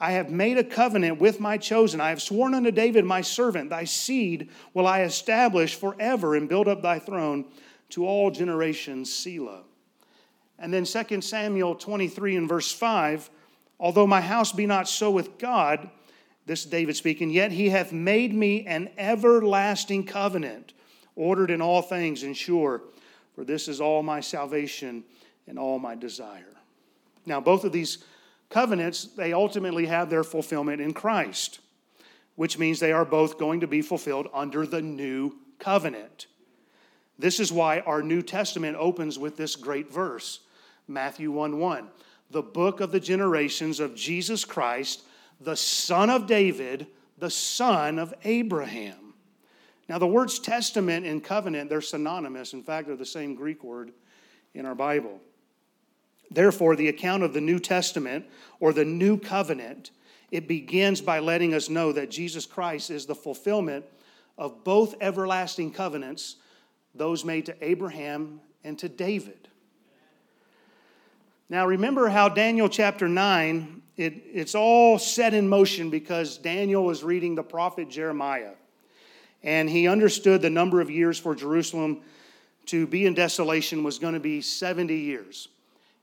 I 0.00 0.12
have 0.12 0.30
made 0.30 0.58
a 0.58 0.64
covenant 0.64 1.18
with 1.20 1.40
my 1.40 1.58
chosen. 1.58 2.00
I 2.00 2.10
have 2.10 2.22
sworn 2.22 2.54
unto 2.54 2.70
David, 2.70 3.04
my 3.04 3.20
servant, 3.20 3.70
thy 3.70 3.84
seed 3.84 4.48
will 4.72 4.86
I 4.86 5.02
establish 5.02 5.74
forever 5.74 6.36
and 6.36 6.48
build 6.48 6.68
up 6.68 6.82
thy 6.82 6.98
throne 6.98 7.46
to 7.90 8.06
all 8.06 8.30
generations, 8.30 9.12
Selah. 9.12 9.62
And 10.58 10.72
then 10.72 10.84
2 10.84 11.20
Samuel 11.20 11.74
23 11.74 12.36
and 12.36 12.48
verse 12.48 12.72
5 12.72 13.30
Although 13.80 14.08
my 14.08 14.20
house 14.20 14.50
be 14.50 14.66
not 14.66 14.88
so 14.88 15.10
with 15.10 15.38
God, 15.38 15.88
this 16.46 16.64
David 16.64 16.96
speaking, 16.96 17.30
yet 17.30 17.52
he 17.52 17.68
hath 17.68 17.92
made 17.92 18.34
me 18.34 18.66
an 18.66 18.90
everlasting 18.98 20.04
covenant, 20.04 20.72
ordered 21.14 21.50
in 21.50 21.62
all 21.62 21.82
things 21.82 22.24
and 22.24 22.36
sure, 22.36 22.82
for 23.34 23.44
this 23.44 23.68
is 23.68 23.80
all 23.80 24.02
my 24.02 24.18
salvation 24.18 25.04
and 25.46 25.58
all 25.58 25.78
my 25.78 25.94
desire. 25.94 26.56
Now, 27.24 27.40
both 27.40 27.62
of 27.62 27.70
these 27.70 27.98
covenants, 28.50 29.04
they 29.04 29.32
ultimately 29.32 29.86
have 29.86 30.10
their 30.10 30.24
fulfillment 30.24 30.80
in 30.80 30.94
Christ, 30.94 31.60
which 32.36 32.58
means 32.58 32.80
they 32.80 32.92
are 32.92 33.04
both 33.04 33.38
going 33.38 33.60
to 33.60 33.66
be 33.66 33.82
fulfilled 33.82 34.28
under 34.32 34.66
the 34.66 34.82
new 34.82 35.36
covenant. 35.58 36.26
This 37.18 37.40
is 37.40 37.52
why 37.52 37.80
our 37.80 38.02
New 38.02 38.22
Testament 38.22 38.76
opens 38.78 39.18
with 39.18 39.36
this 39.36 39.56
great 39.56 39.92
verse, 39.92 40.40
Matthew 40.86 41.30
1 41.30 41.58
1. 41.58 41.88
The 42.30 42.42
book 42.42 42.80
of 42.80 42.92
the 42.92 43.00
generations 43.00 43.80
of 43.80 43.94
Jesus 43.94 44.44
Christ, 44.44 45.02
the 45.40 45.56
son 45.56 46.10
of 46.10 46.26
David, 46.26 46.86
the 47.16 47.30
son 47.30 47.98
of 47.98 48.14
Abraham. 48.24 49.14
Now, 49.88 49.98
the 49.98 50.06
words 50.06 50.38
testament 50.38 51.06
and 51.06 51.24
covenant, 51.24 51.70
they're 51.70 51.80
synonymous. 51.80 52.52
In 52.52 52.62
fact, 52.62 52.86
they're 52.86 52.96
the 52.96 53.06
same 53.06 53.34
Greek 53.34 53.64
word 53.64 53.92
in 54.54 54.66
our 54.66 54.74
Bible. 54.74 55.20
Therefore, 56.30 56.76
the 56.76 56.88
account 56.88 57.22
of 57.22 57.32
the 57.32 57.40
New 57.40 57.58
Testament 57.58 58.26
or 58.60 58.72
the 58.72 58.84
new 58.84 59.18
covenant, 59.18 59.90
it 60.30 60.46
begins 60.46 61.00
by 61.00 61.20
letting 61.20 61.54
us 61.54 61.68
know 61.68 61.92
that 61.92 62.10
Jesus 62.10 62.46
Christ 62.46 62.90
is 62.90 63.06
the 63.06 63.14
fulfillment 63.14 63.84
of 64.36 64.62
both 64.62 64.94
everlasting 65.00 65.72
covenants, 65.72 66.36
those 66.94 67.24
made 67.24 67.46
to 67.46 67.56
Abraham 67.60 68.40
and 68.62 68.78
to 68.78 68.88
David. 68.88 69.48
Now, 71.48 71.66
remember 71.66 72.08
how 72.08 72.28
Daniel 72.28 72.68
chapter 72.68 73.08
9, 73.08 73.82
it, 73.96 74.22
it's 74.32 74.54
all 74.54 74.98
set 74.98 75.32
in 75.32 75.48
motion 75.48 75.88
because 75.88 76.36
Daniel 76.36 76.84
was 76.84 77.02
reading 77.02 77.34
the 77.34 77.42
prophet 77.42 77.88
Jeremiah. 77.88 78.52
And 79.42 79.70
he 79.70 79.88
understood 79.88 80.42
the 80.42 80.50
number 80.50 80.80
of 80.80 80.90
years 80.90 81.18
for 81.18 81.34
Jerusalem 81.34 82.02
to 82.66 82.86
be 82.86 83.06
in 83.06 83.14
desolation 83.14 83.82
was 83.82 83.98
going 83.98 84.12
to 84.12 84.20
be 84.20 84.42
70 84.42 84.94
years. 84.94 85.48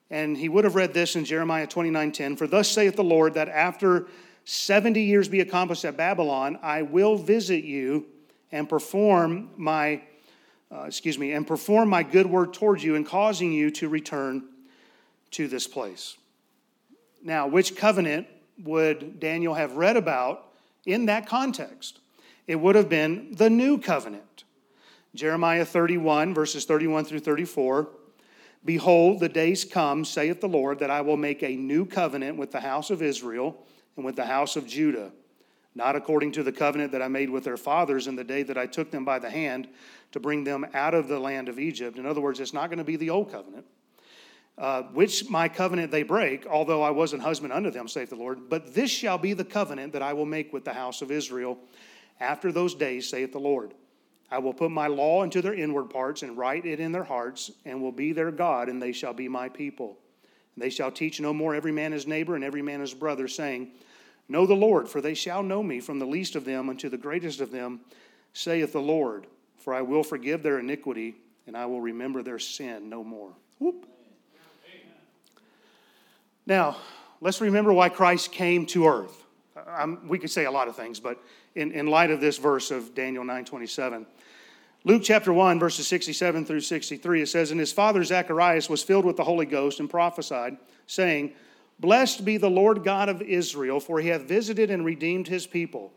And 0.10 0.38
he 0.38 0.50
would 0.50 0.64
have 0.64 0.76
read 0.76 0.94
this 0.94 1.16
in 1.16 1.26
Jeremiah 1.26 1.68
29:10, 1.68 2.36
"For 2.36 2.48
thus 2.48 2.70
saith 2.70 2.96
the 2.96 3.04
Lord 3.04 3.34
that 3.34 3.50
after 3.50 4.08
70 4.44 5.02
years 5.02 5.28
be 5.28 5.40
accomplished 5.40 5.86
at 5.86 5.98
Babylon, 5.98 6.60
I 6.62 6.84
will 6.84 7.18
visit 7.18 7.64
you 7.64 8.06
and 8.52 8.70
perform 8.70 9.50
my 9.58 10.02
uh, 10.72 10.84
excuse 10.88 11.18
me, 11.18 11.32
and 11.32 11.46
perform 11.46 11.90
my 11.90 12.04
good 12.04 12.26
word 12.26 12.54
towards 12.54 12.84
you 12.84 12.96
and 12.96 13.06
causing 13.06 13.54
you 13.54 13.72
to 13.72 13.90
return 13.90 14.44
to 15.32 15.48
this 15.48 15.68
place." 15.68 16.18
Now, 17.24 17.48
which 17.48 17.76
covenant 17.76 18.28
would 18.64 19.20
Daniel 19.20 19.56
have 19.56 19.78
read 19.78 19.98
about 19.98 20.52
in 20.86 21.08
that 21.08 21.28
context? 21.28 22.00
It 22.48 22.58
would 22.58 22.76
have 22.76 22.90
been 22.90 23.34
the 23.34 23.50
new 23.50 23.80
covenant. 23.80 24.44
Jeremiah 25.16 25.66
31 25.66 26.34
verses 26.34 26.66
31 26.66 27.06
through 27.06 27.20
34 27.20 27.90
Behold, 28.66 29.20
the 29.20 29.30
days 29.30 29.64
come, 29.64 30.04
saith 30.04 30.42
the 30.42 30.48
Lord, 30.48 30.80
that 30.80 30.90
I 30.90 31.02
will 31.02 31.18
make 31.18 31.44
a 31.44 31.56
new 31.56 31.86
covenant 31.86 32.38
with 32.38 32.52
the 32.52 32.60
house 32.60 32.90
of 32.90 33.04
Israel 33.04 33.64
and 33.96 34.04
with 34.04 34.16
the 34.16 34.26
house 34.26 34.56
of 34.56 34.66
Judah, 34.66 35.12
not 35.76 35.96
according 35.96 36.32
to 36.34 36.44
the 36.44 36.52
covenant 36.52 36.92
that 36.92 37.02
I 37.02 37.08
made 37.08 37.30
with 37.30 37.44
their 37.44 37.58
fathers 37.58 38.08
in 38.08 38.16
the 38.16 38.24
day 38.24 38.42
that 38.42 38.58
I 38.58 38.66
took 38.66 38.90
them 38.90 39.06
by 39.06 39.20
the 39.20 39.30
hand 39.30 39.68
to 40.14 40.20
bring 40.20 40.44
them 40.44 40.66
out 40.74 40.96
of 40.96 41.08
the 41.08 41.20
land 41.20 41.48
of 41.48 41.60
Egypt. 41.60 42.00
In 42.00 42.08
other 42.08 42.22
words, 42.22 42.40
it's 42.40 42.54
not 42.54 42.70
going 42.70 42.80
to 42.80 42.84
be 42.84 42.96
the 42.96 43.12
old 43.12 43.32
covenant, 43.32 43.66
uh, 44.58 44.82
which 44.94 45.30
my 45.30 45.48
covenant 45.48 45.92
they 45.92 46.04
break, 46.04 46.48
although 46.48 46.82
I 46.82 46.90
was 46.90 47.14
an 47.14 47.20
husband 47.20 47.54
unto 47.54 47.70
them, 47.70 47.88
saith 47.88 48.10
the 48.10 48.16
Lord. 48.16 48.50
But 48.50 48.74
this 48.74 48.90
shall 48.90 49.20
be 49.20 49.34
the 49.34 49.46
covenant 49.46 49.94
that 49.94 50.02
I 50.02 50.14
will 50.14 50.26
make 50.26 50.52
with 50.52 50.66
the 50.66 50.74
house 50.74 51.04
of 51.04 51.12
Israel 51.12 51.60
after 52.20 52.52
those 52.52 52.74
days, 52.74 53.08
saith 53.08 53.32
the 53.32 53.40
Lord. 53.40 53.76
I 54.32 54.40
will 54.40 54.54
put 54.54 54.72
my 54.72 54.88
law 54.88 55.24
into 55.24 55.42
their 55.42 55.54
inward 55.54 55.90
parts 55.90 56.24
and 56.24 56.38
write 56.38 56.66
it 56.66 56.80
in 56.80 56.92
their 56.92 57.04
hearts, 57.04 57.52
and 57.64 57.82
will 57.82 57.92
be 57.92 58.12
their 58.12 58.32
God, 58.32 58.70
and 58.70 58.82
they 58.82 58.92
shall 58.92 59.14
be 59.14 59.28
my 59.28 59.50
people. 59.50 59.98
And 60.56 60.64
they 60.64 60.70
shall 60.70 60.92
teach 60.92 61.20
no 61.20 61.34
more 61.34 61.54
every 61.54 61.72
man 61.72 61.92
his 61.92 62.08
neighbor 62.08 62.36
and 62.36 62.44
every 62.44 62.62
man 62.62 62.80
his 62.80 62.94
brother, 62.94 63.28
saying, 63.28 63.72
Know 64.28 64.46
the 64.48 64.56
Lord, 64.56 64.90
for 64.90 65.02
they 65.02 65.14
shall 65.14 65.44
know 65.44 65.62
me 65.62 65.80
from 65.80 66.00
the 66.00 66.06
least 66.06 66.36
of 66.36 66.46
them 66.46 66.70
unto 66.70 66.90
the 66.90 66.98
greatest 66.98 67.42
of 67.42 67.52
them, 67.52 67.82
saith 68.34 68.74
the 68.74 68.82
Lord, 68.82 69.28
for 69.58 69.74
I 69.74 69.82
will 69.82 70.04
forgive 70.04 70.42
their 70.42 70.60
iniquity, 70.60 71.16
and 71.46 71.56
I 71.56 71.68
will 71.68 71.82
remember 71.82 72.24
their 72.24 72.40
sin 72.40 72.90
no 72.90 73.04
more. 73.04 73.32
Whoop. 73.60 73.86
Now, 76.48 76.78
let's 77.22 77.42
remember 77.42 77.74
why 77.74 77.90
Christ 77.90 78.32
came 78.32 78.66
to 78.68 78.88
earth. 78.88 79.25
I'm, 79.68 80.08
we 80.08 80.20
could 80.20 80.30
say 80.30 80.46
a 80.46 80.52
lot 80.52 80.68
of 80.68 80.76
things, 80.76 81.00
but 81.00 81.22
in, 81.56 81.72
in 81.72 81.88
light 81.88 82.12
of 82.12 82.22
this 82.22 82.38
verse 82.38 82.72
of 82.72 82.94
Daniel 82.94 83.24
9:27, 83.24 84.06
Luke 84.84 85.02
chapter 85.04 85.34
1, 85.34 85.60
verses 85.60 85.88
67 85.88 86.46
through 86.46 86.60
63, 86.60 87.24
it 87.24 87.26
says, 87.26 87.50
And 87.50 87.60
his 87.60 87.72
father 87.72 88.04
Zacharias 88.04 88.70
was 88.70 88.84
filled 88.84 89.04
with 89.04 89.18
the 89.18 89.24
Holy 89.24 89.48
Ghost 89.48 89.80
and 89.80 89.90
prophesied, 89.90 90.58
saying, 90.86 91.34
Blessed 91.80 92.24
be 92.24 92.38
the 92.38 92.52
Lord 92.52 92.84
God 92.84 93.10
of 93.10 93.20
Israel, 93.24 93.80
for 93.80 94.00
he 94.00 94.10
hath 94.10 94.22
visited 94.22 94.70
and 94.70 94.86
redeemed 94.86 95.28
his 95.28 95.48
people, 95.48 95.92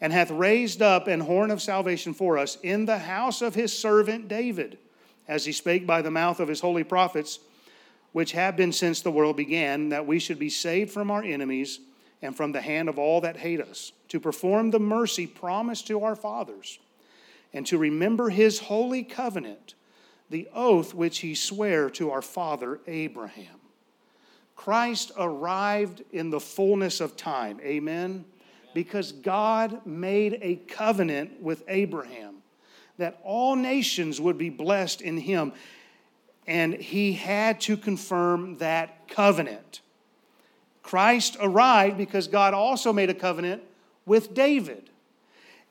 and 0.00 0.12
hath 0.12 0.32
raised 0.32 0.82
up 0.82 1.06
an 1.06 1.20
horn 1.20 1.52
of 1.52 1.62
salvation 1.62 2.12
for 2.12 2.38
us 2.38 2.58
in 2.64 2.86
the 2.86 2.98
house 2.98 3.40
of 3.40 3.54
his 3.54 3.72
servant 3.72 4.26
David, 4.26 4.78
as 5.28 5.44
he 5.44 5.52
spake 5.52 5.86
by 5.86 6.02
the 6.02 6.10
mouth 6.10 6.40
of 6.40 6.48
his 6.48 6.60
holy 6.60 6.82
prophets, 6.82 7.38
which 8.10 8.32
have 8.32 8.56
been 8.56 8.72
since 8.72 9.00
the 9.00 9.12
world 9.12 9.36
began, 9.36 9.90
that 9.90 10.08
we 10.08 10.18
should 10.18 10.40
be 10.40 10.50
saved 10.50 10.90
from 10.90 11.08
our 11.08 11.22
enemies 11.22 11.78
and 12.22 12.36
from 12.36 12.52
the 12.52 12.60
hand 12.60 12.88
of 12.88 12.98
all 12.98 13.20
that 13.20 13.36
hate 13.36 13.60
us, 13.60 13.92
to 14.08 14.18
perform 14.18 14.70
the 14.70 14.80
mercy 14.80 15.26
promised 15.26 15.86
to 15.86 16.02
our 16.04 16.16
fathers 16.16 16.78
and 17.52 17.66
to 17.66 17.78
remember 17.78 18.28
his 18.28 18.58
holy 18.58 19.02
covenant, 19.02 19.74
the 20.30 20.48
oath 20.52 20.94
which 20.94 21.18
he 21.18 21.34
sware 21.34 21.88
to 21.90 22.10
our 22.10 22.22
father 22.22 22.80
Abraham. 22.86 23.60
Christ 24.56 25.12
arrived 25.16 26.02
in 26.12 26.30
the 26.30 26.40
fullness 26.40 27.00
of 27.00 27.16
time. 27.16 27.60
Amen. 27.62 28.24
Because 28.74 29.12
God 29.12 29.86
made 29.86 30.38
a 30.42 30.56
covenant 30.56 31.40
with 31.40 31.62
Abraham 31.68 32.42
that 32.98 33.20
all 33.22 33.54
nations 33.54 34.20
would 34.20 34.36
be 34.36 34.50
blessed 34.50 35.00
in 35.00 35.16
him. 35.16 35.52
And 36.46 36.74
he 36.74 37.12
had 37.12 37.60
to 37.62 37.76
confirm 37.76 38.56
that 38.58 39.08
covenant. 39.08 39.80
Christ 40.88 41.36
arrived 41.38 41.98
because 41.98 42.28
God 42.28 42.54
also 42.54 42.94
made 42.94 43.10
a 43.10 43.14
covenant 43.14 43.62
with 44.06 44.32
David. 44.32 44.88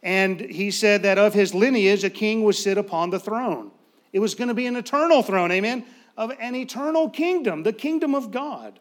And 0.04 0.40
he 0.40 0.70
said 0.70 1.02
that 1.02 1.18
of 1.18 1.34
his 1.34 1.56
lineage, 1.56 2.04
a 2.04 2.12
king 2.12 2.44
would 2.44 2.54
sit 2.54 2.78
upon 2.78 3.10
the 3.10 3.20
throne. 3.20 3.72
It 4.14 4.20
was 4.20 4.36
going 4.36 4.50
to 4.50 4.54
be 4.54 4.68
an 4.68 4.76
eternal 4.76 5.24
throne, 5.24 5.50
amen, 5.50 5.86
of 6.18 6.34
an 6.40 6.54
eternal 6.54 7.10
kingdom, 7.10 7.64
the 7.64 7.74
kingdom 7.74 8.14
of 8.14 8.30
God. 8.30 8.80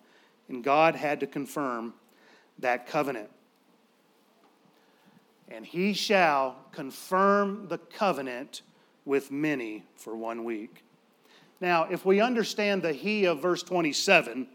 And 0.50 0.62
God 0.62 0.94
had 0.94 1.20
to 1.20 1.26
confirm 1.26 1.94
that 2.58 2.86
covenant. 2.86 3.30
And 5.48 5.64
he 5.64 5.94
shall 5.94 6.56
confirm 6.70 7.68
the 7.68 7.78
covenant 7.78 8.60
with 9.06 9.30
many 9.30 9.84
for 9.94 10.14
one 10.14 10.44
week. 10.44 10.84
Now, 11.62 11.84
if 11.84 12.04
we 12.04 12.20
understand 12.20 12.82
the 12.82 12.92
he 12.92 13.24
of 13.24 13.40
verse 13.40 13.62
27 13.62 14.48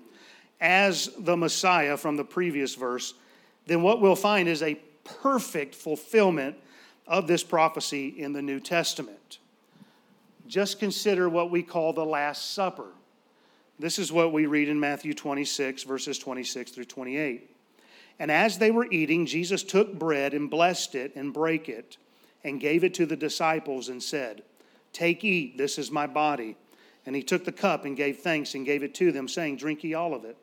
as 0.62 1.10
the 1.18 1.36
Messiah 1.36 1.98
from 1.98 2.16
the 2.16 2.24
previous 2.24 2.76
verse, 2.76 3.16
then 3.66 3.82
what 3.82 4.00
we'll 4.00 4.16
find 4.16 4.48
is 4.48 4.62
a 4.62 4.76
perfect 5.04 5.74
fulfillment 5.74 6.56
of 7.08 7.28
this 7.28 7.44
prophecy 7.44 8.08
in 8.08 8.32
the 8.32 8.42
New 8.42 8.60
Testament. 8.60 9.40
Just 10.48 10.80
consider 10.80 11.28
what 11.28 11.50
we 11.50 11.64
call 11.64 11.94
the 11.94 12.06
Last 12.06 12.54
Supper. 12.54 12.88
This 13.80 13.98
is 13.98 14.12
what 14.12 14.32
we 14.32 14.46
read 14.46 14.70
in 14.70 14.80
Matthew 14.80 15.14
26, 15.14 15.84
verses 15.84 16.20
26 16.20 16.72
through 16.72 16.86
28. 16.86 17.50
And 18.20 18.30
as 18.30 18.60
they 18.60 18.70
were 18.70 18.88
eating, 18.92 19.26
Jesus 19.26 19.64
took 19.64 19.98
bread 19.98 20.36
and 20.36 20.50
blessed 20.50 20.94
it 20.94 21.16
and 21.16 21.34
brake 21.34 21.68
it 21.68 21.98
and 22.44 22.60
gave 22.60 22.84
it 22.84 22.94
to 22.96 23.08
the 23.08 23.16
disciples 23.16 23.90
and 23.90 24.02
said, 24.02 24.44
Take, 24.94 25.24
eat, 25.24 25.58
this 25.58 25.80
is 25.80 25.90
my 25.90 26.06
body. 26.06 26.56
And 27.06 27.16
he 27.16 27.24
took 27.24 27.46
the 27.46 27.52
cup 27.52 27.86
and 27.86 27.98
gave 27.98 28.20
thanks 28.20 28.54
and 28.54 28.66
gave 28.66 28.84
it 28.84 28.94
to 28.96 29.12
them, 29.12 29.28
saying, 29.28 29.58
Drink 29.58 29.84
ye 29.84 29.96
all 29.96 30.14
of 30.14 30.26
it. 30.26 30.38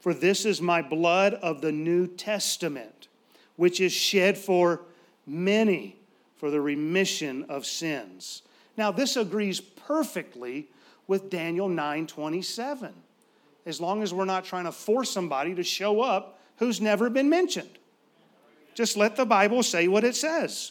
For 0.00 0.14
this 0.14 0.44
is 0.44 0.60
my 0.60 0.82
blood 0.82 1.34
of 1.34 1.60
the 1.60 1.72
New 1.72 2.06
Testament 2.06 3.08
which 3.58 3.80
is 3.80 3.92
shed 3.92 4.38
for 4.38 4.82
many 5.26 5.96
for 6.36 6.48
the 6.48 6.60
remission 6.60 7.44
of 7.48 7.66
sins. 7.66 8.42
Now, 8.76 8.92
this 8.92 9.16
agrees 9.16 9.60
perfectly 9.60 10.68
with 11.08 11.28
Daniel 11.28 11.68
9:27. 11.68 12.94
As 13.66 13.80
long 13.80 14.04
as 14.04 14.14
we're 14.14 14.24
not 14.24 14.44
trying 14.44 14.64
to 14.64 14.72
force 14.72 15.10
somebody 15.10 15.56
to 15.56 15.64
show 15.64 16.00
up 16.00 16.38
who's 16.58 16.80
never 16.80 17.10
been 17.10 17.28
mentioned. 17.28 17.78
Just 18.74 18.96
let 18.96 19.16
the 19.16 19.26
Bible 19.26 19.64
say 19.64 19.88
what 19.88 20.04
it 20.04 20.14
says. 20.14 20.70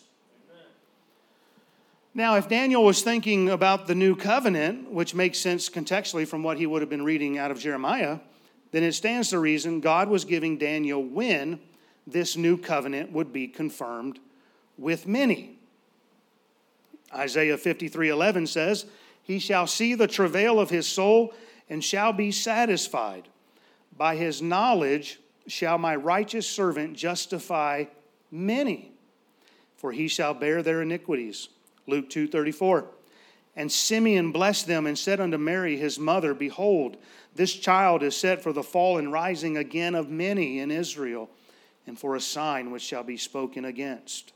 Now, 2.14 2.36
if 2.36 2.48
Daniel 2.48 2.86
was 2.86 3.02
thinking 3.02 3.50
about 3.50 3.88
the 3.88 3.96
new 3.96 4.16
covenant, 4.16 4.90
which 4.90 5.14
makes 5.14 5.40
sense 5.40 5.70
contextually 5.70 6.26
from 6.26 6.42
what 6.42 6.58
he 6.58 6.66
would 6.66 6.82
have 6.82 6.90
been 6.90 7.04
reading 7.04 7.38
out 7.38 7.52
of 7.52 7.60
Jeremiah, 7.60 8.20
then 8.72 8.84
it 8.84 8.94
stands 8.94 9.30
to 9.30 9.40
reason 9.40 9.80
God 9.80 10.10
was 10.10 10.26
giving 10.26 10.58
Daniel 10.58 11.04
when 11.04 11.60
this 12.06 12.38
new 12.38 12.58
covenant 12.58 13.12
would 13.12 13.34
be 13.34 13.48
confirmed 13.48 14.20
with 14.78 15.08
many. 15.08 15.58
Isaiah 17.14 17.58
53 17.58 18.10
11 18.10 18.48
says, 18.48 18.86
He 19.24 19.40
shall 19.40 19.68
see 19.68 19.94
the 19.94 20.08
travail 20.08 20.60
of 20.60 20.70
his 20.70 20.88
soul 20.88 21.34
and 21.70 21.84
shall 21.84 22.14
be 22.14 22.32
satisfied. 22.32 23.28
By 23.96 24.16
his 24.16 24.42
knowledge 24.42 25.20
shall 25.48 25.78
my 25.78 25.96
righteous 25.96 26.48
servant 26.48 26.96
justify 26.96 27.86
many, 28.32 28.92
for 29.76 29.92
he 29.92 30.08
shall 30.08 30.34
bear 30.34 30.62
their 30.62 30.82
iniquities. 30.82 31.50
Luke 31.88 32.10
2 32.10 32.28
34. 32.28 32.86
And 33.56 33.72
Simeon 33.72 34.32
blessed 34.32 34.68
them 34.68 34.86
and 34.86 34.96
said 34.96 35.20
unto 35.20 35.38
Mary 35.38 35.78
his 35.78 35.98
mother, 35.98 36.36
Behold, 36.36 36.98
this 37.38 37.54
child 37.54 38.04
is 38.04 38.16
set 38.16 38.42
for 38.42 38.52
the 38.52 38.64
fall 38.64 38.98
and 38.98 39.12
rising 39.12 39.58
again 39.58 39.96
of 39.96 40.10
many 40.10 40.60
in 40.60 40.72
Israel 40.72 41.30
and 41.86 41.98
for 41.98 42.16
a 42.16 42.22
sign 42.22 42.72
which 42.72 42.82
shall 42.82 43.04
be 43.04 43.16
spoken 43.16 43.64
against. 43.66 44.34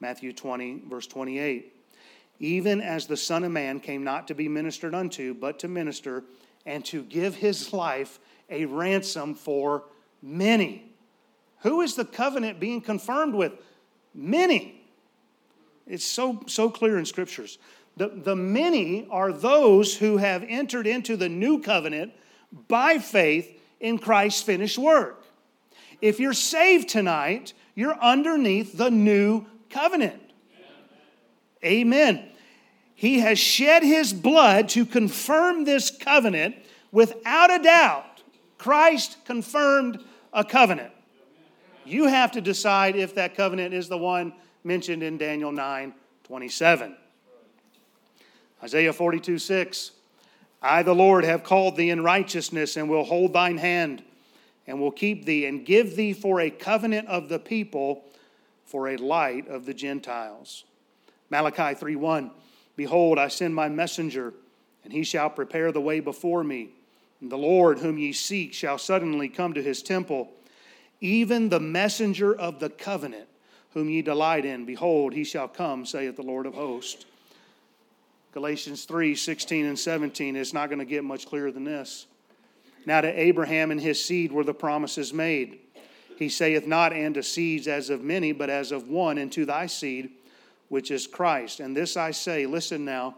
Matthew 0.00 0.32
20, 0.32 0.84
verse 0.88 1.06
28. 1.06 1.74
Even 2.38 2.80
as 2.80 3.06
the 3.06 3.16
Son 3.16 3.44
of 3.44 3.52
Man 3.52 3.80
came 3.80 4.02
not 4.02 4.28
to 4.28 4.34
be 4.34 4.48
ministered 4.48 4.94
unto, 4.94 5.34
but 5.34 5.58
to 5.58 5.68
minister 5.68 6.24
and 6.64 6.84
to 6.86 7.02
give 7.02 7.34
his 7.34 7.72
life 7.72 8.18
a 8.48 8.64
ransom 8.64 9.34
for 9.34 9.84
many. 10.22 10.90
Who 11.60 11.82
is 11.82 11.96
the 11.96 12.04
covenant 12.04 12.60
being 12.60 12.80
confirmed 12.80 13.34
with? 13.34 13.52
Many. 14.14 14.82
It's 15.86 16.04
so, 16.04 16.42
so 16.46 16.70
clear 16.70 16.98
in 16.98 17.04
scriptures. 17.04 17.58
The, 17.96 18.08
the 18.08 18.36
many 18.36 19.06
are 19.10 19.32
those 19.32 19.96
who 19.96 20.16
have 20.16 20.44
entered 20.48 20.86
into 20.86 21.16
the 21.16 21.28
new 21.28 21.60
covenant 21.60 22.12
by 22.68 22.98
faith 22.98 23.60
in 23.78 23.98
Christ's 23.98 24.42
finished 24.42 24.78
work. 24.78 25.24
If 26.00 26.18
you're 26.18 26.32
saved 26.32 26.88
tonight, 26.88 27.52
you're 27.74 27.98
underneath 28.00 28.76
the 28.76 28.90
new 28.90 29.46
covenant. 29.68 30.22
Amen. 31.64 32.30
He 32.94 33.20
has 33.20 33.38
shed 33.38 33.82
his 33.82 34.12
blood 34.12 34.68
to 34.70 34.84
confirm 34.84 35.64
this 35.64 35.90
covenant 35.90 36.56
without 36.92 37.52
a 37.52 37.62
doubt. 37.62 38.22
Christ 38.58 39.16
confirmed 39.24 40.04
a 40.32 40.44
covenant. 40.44 40.92
You 41.84 42.06
have 42.06 42.32
to 42.32 42.40
decide 42.40 42.96
if 42.96 43.14
that 43.14 43.34
covenant 43.34 43.74
is 43.74 43.88
the 43.88 43.98
one 43.98 44.34
mentioned 44.64 45.02
in 45.02 45.16
Daniel 45.16 45.50
9 45.50 45.94
27. 46.24 46.96
Isaiah 48.62 48.92
42 48.92 49.38
6. 49.38 49.92
I, 50.62 50.82
the 50.82 50.94
Lord, 50.94 51.24
have 51.24 51.42
called 51.42 51.76
thee 51.76 51.90
in 51.90 52.02
righteousness 52.02 52.76
and 52.76 52.90
will 52.90 53.04
hold 53.04 53.32
thine 53.32 53.56
hand 53.56 54.02
and 54.66 54.78
will 54.78 54.90
keep 54.90 55.24
thee 55.24 55.46
and 55.46 55.64
give 55.64 55.96
thee 55.96 56.12
for 56.12 56.40
a 56.40 56.50
covenant 56.50 57.08
of 57.08 57.28
the 57.28 57.38
people, 57.38 58.04
for 58.64 58.88
a 58.88 58.96
light 58.96 59.48
of 59.48 59.66
the 59.66 59.74
Gentiles. 59.74 60.64
Malachi 61.30 61.74
3:1 61.74 62.30
Behold, 62.76 63.18
I 63.18 63.28
send 63.28 63.54
my 63.54 63.68
messenger, 63.68 64.32
and 64.84 64.92
he 64.92 65.02
shall 65.02 65.28
prepare 65.28 65.72
the 65.72 65.80
way 65.80 66.00
before 66.00 66.44
me. 66.44 66.70
And 67.20 67.30
the 67.30 67.36
Lord 67.36 67.80
whom 67.80 67.98
ye 67.98 68.12
seek 68.12 68.54
shall 68.54 68.78
suddenly 68.78 69.28
come 69.28 69.52
to 69.54 69.62
his 69.62 69.82
temple, 69.82 70.30
even 71.00 71.48
the 71.48 71.60
messenger 71.60 72.34
of 72.34 72.60
the 72.60 72.70
covenant, 72.70 73.28
whom 73.74 73.90
ye 73.90 74.02
delight 74.02 74.44
in. 74.44 74.64
Behold, 74.64 75.14
he 75.14 75.24
shall 75.24 75.48
come, 75.48 75.84
saith 75.84 76.16
the 76.16 76.22
Lord 76.22 76.46
of 76.46 76.54
hosts. 76.54 77.04
Galatians 78.32 78.84
3 78.84 79.14
16 79.14 79.66
and 79.66 79.78
17 79.78 80.36
It's 80.36 80.52
not 80.52 80.68
going 80.68 80.78
to 80.78 80.84
get 80.84 81.04
much 81.04 81.26
clearer 81.26 81.50
than 81.50 81.64
this. 81.64 82.06
Now 82.86 83.00
to 83.00 83.08
Abraham 83.08 83.70
and 83.70 83.80
his 83.80 84.02
seed 84.04 84.32
were 84.32 84.44
the 84.44 84.54
promises 84.54 85.12
made. 85.12 85.60
He 86.16 86.28
saith 86.28 86.66
not, 86.66 86.92
and 86.92 87.14
to 87.14 87.22
seeds 87.22 87.66
as 87.66 87.88
of 87.88 88.02
many, 88.02 88.32
but 88.32 88.50
as 88.50 88.72
of 88.72 88.88
one, 88.88 89.16
and 89.16 89.32
to 89.32 89.46
thy 89.46 89.66
seed, 89.66 90.10
which 90.68 90.90
is 90.90 91.06
Christ. 91.06 91.60
And 91.60 91.74
this 91.74 91.96
I 91.96 92.10
say, 92.10 92.44
listen 92.44 92.84
now, 92.84 93.16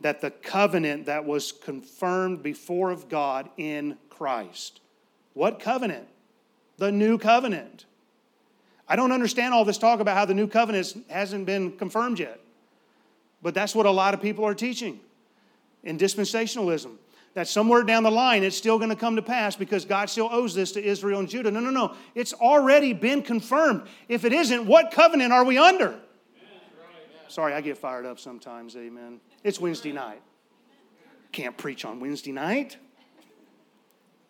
that 0.00 0.20
the 0.20 0.32
covenant 0.32 1.06
that 1.06 1.24
was 1.24 1.52
confirmed 1.52 2.42
before 2.42 2.90
of 2.90 3.08
God 3.08 3.48
in 3.56 3.96
Christ. 4.10 4.80
What 5.34 5.60
covenant? 5.60 6.08
The 6.78 6.90
new 6.90 7.16
covenant. 7.16 7.86
I 8.88 8.96
don't 8.96 9.12
understand 9.12 9.54
all 9.54 9.64
this 9.64 9.78
talk 9.78 10.00
about 10.00 10.16
how 10.16 10.24
the 10.24 10.34
new 10.34 10.48
covenant 10.48 10.96
hasn't 11.08 11.46
been 11.46 11.72
confirmed 11.78 12.18
yet. 12.18 12.40
But 13.42 13.54
that's 13.54 13.74
what 13.74 13.86
a 13.86 13.90
lot 13.90 14.14
of 14.14 14.22
people 14.22 14.46
are 14.46 14.54
teaching 14.54 15.00
in 15.82 15.98
dispensationalism. 15.98 16.96
That 17.34 17.48
somewhere 17.48 17.82
down 17.82 18.02
the 18.02 18.10
line 18.10 18.44
it's 18.44 18.56
still 18.56 18.76
going 18.78 18.90
to 18.90 18.96
come 18.96 19.16
to 19.16 19.22
pass 19.22 19.56
because 19.56 19.86
God 19.86 20.10
still 20.10 20.28
owes 20.30 20.54
this 20.54 20.72
to 20.72 20.84
Israel 20.84 21.18
and 21.18 21.28
Judah. 21.28 21.50
No, 21.50 21.60
no, 21.60 21.70
no. 21.70 21.94
It's 22.14 22.34
already 22.34 22.92
been 22.92 23.22
confirmed. 23.22 23.82
If 24.06 24.26
it 24.26 24.34
isn't, 24.34 24.66
what 24.66 24.90
covenant 24.90 25.32
are 25.32 25.44
we 25.44 25.56
under? 25.56 25.98
Sorry, 27.28 27.54
I 27.54 27.62
get 27.62 27.78
fired 27.78 28.04
up 28.04 28.20
sometimes, 28.20 28.76
amen. 28.76 29.18
It's 29.42 29.58
Wednesday 29.58 29.92
night. 29.92 30.20
Can't 31.32 31.56
preach 31.56 31.86
on 31.86 31.98
Wednesday 31.98 32.32
night. 32.32 32.76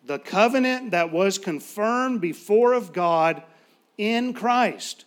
The 0.05 0.19
covenant 0.19 0.91
that 0.91 1.11
was 1.11 1.37
confirmed 1.37 2.21
before 2.21 2.71
of 2.71 2.93
God 2.93 3.43
in 3.97 4.33
Christ. 4.33 5.03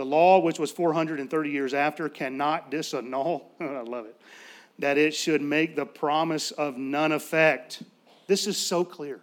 The 0.00 0.06
law, 0.06 0.38
which 0.38 0.58
was 0.58 0.70
430 0.70 1.50
years 1.50 1.74
after, 1.74 2.08
cannot 2.08 2.70
disannul. 2.70 3.42
I 3.60 3.82
love 3.82 4.06
it. 4.06 4.18
That 4.78 4.96
it 4.96 5.14
should 5.14 5.42
make 5.42 5.76
the 5.76 5.84
promise 5.84 6.52
of 6.52 6.78
none 6.78 7.12
effect. 7.12 7.82
This 8.26 8.46
is 8.46 8.56
so 8.56 8.82
clear. 8.82 9.20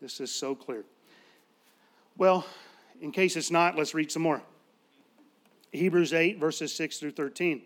This 0.00 0.20
is 0.20 0.30
so 0.30 0.54
clear. 0.54 0.86
Well, 2.16 2.46
in 3.02 3.12
case 3.12 3.36
it's 3.36 3.50
not, 3.50 3.76
let's 3.76 3.92
read 3.92 4.10
some 4.10 4.22
more. 4.22 4.40
Hebrews 5.70 6.14
8, 6.14 6.38
verses 6.38 6.74
6 6.74 6.96
through 6.96 7.10
13. 7.10 7.60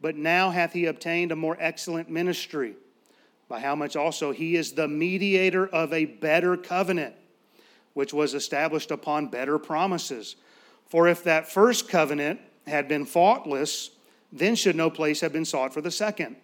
But 0.00 0.14
now 0.14 0.50
hath 0.50 0.72
he 0.72 0.86
obtained 0.86 1.32
a 1.32 1.36
more 1.36 1.56
excellent 1.58 2.08
ministry, 2.08 2.76
by 3.48 3.58
how 3.58 3.74
much 3.74 3.96
also 3.96 4.30
he 4.30 4.54
is 4.54 4.74
the 4.74 4.86
mediator 4.86 5.66
of 5.66 5.92
a 5.92 6.04
better 6.04 6.56
covenant 6.56 7.16
which 7.94 8.14
was 8.14 8.32
established 8.32 8.92
upon 8.92 9.26
better 9.26 9.58
promises. 9.58 10.36
For 10.92 11.08
if 11.08 11.24
that 11.24 11.50
first 11.50 11.88
covenant 11.88 12.38
had 12.66 12.86
been 12.86 13.06
faultless, 13.06 13.92
then 14.30 14.54
should 14.54 14.76
no 14.76 14.90
place 14.90 15.22
have 15.22 15.32
been 15.32 15.46
sought 15.46 15.72
for 15.72 15.80
the 15.80 15.90
second. 15.90 16.36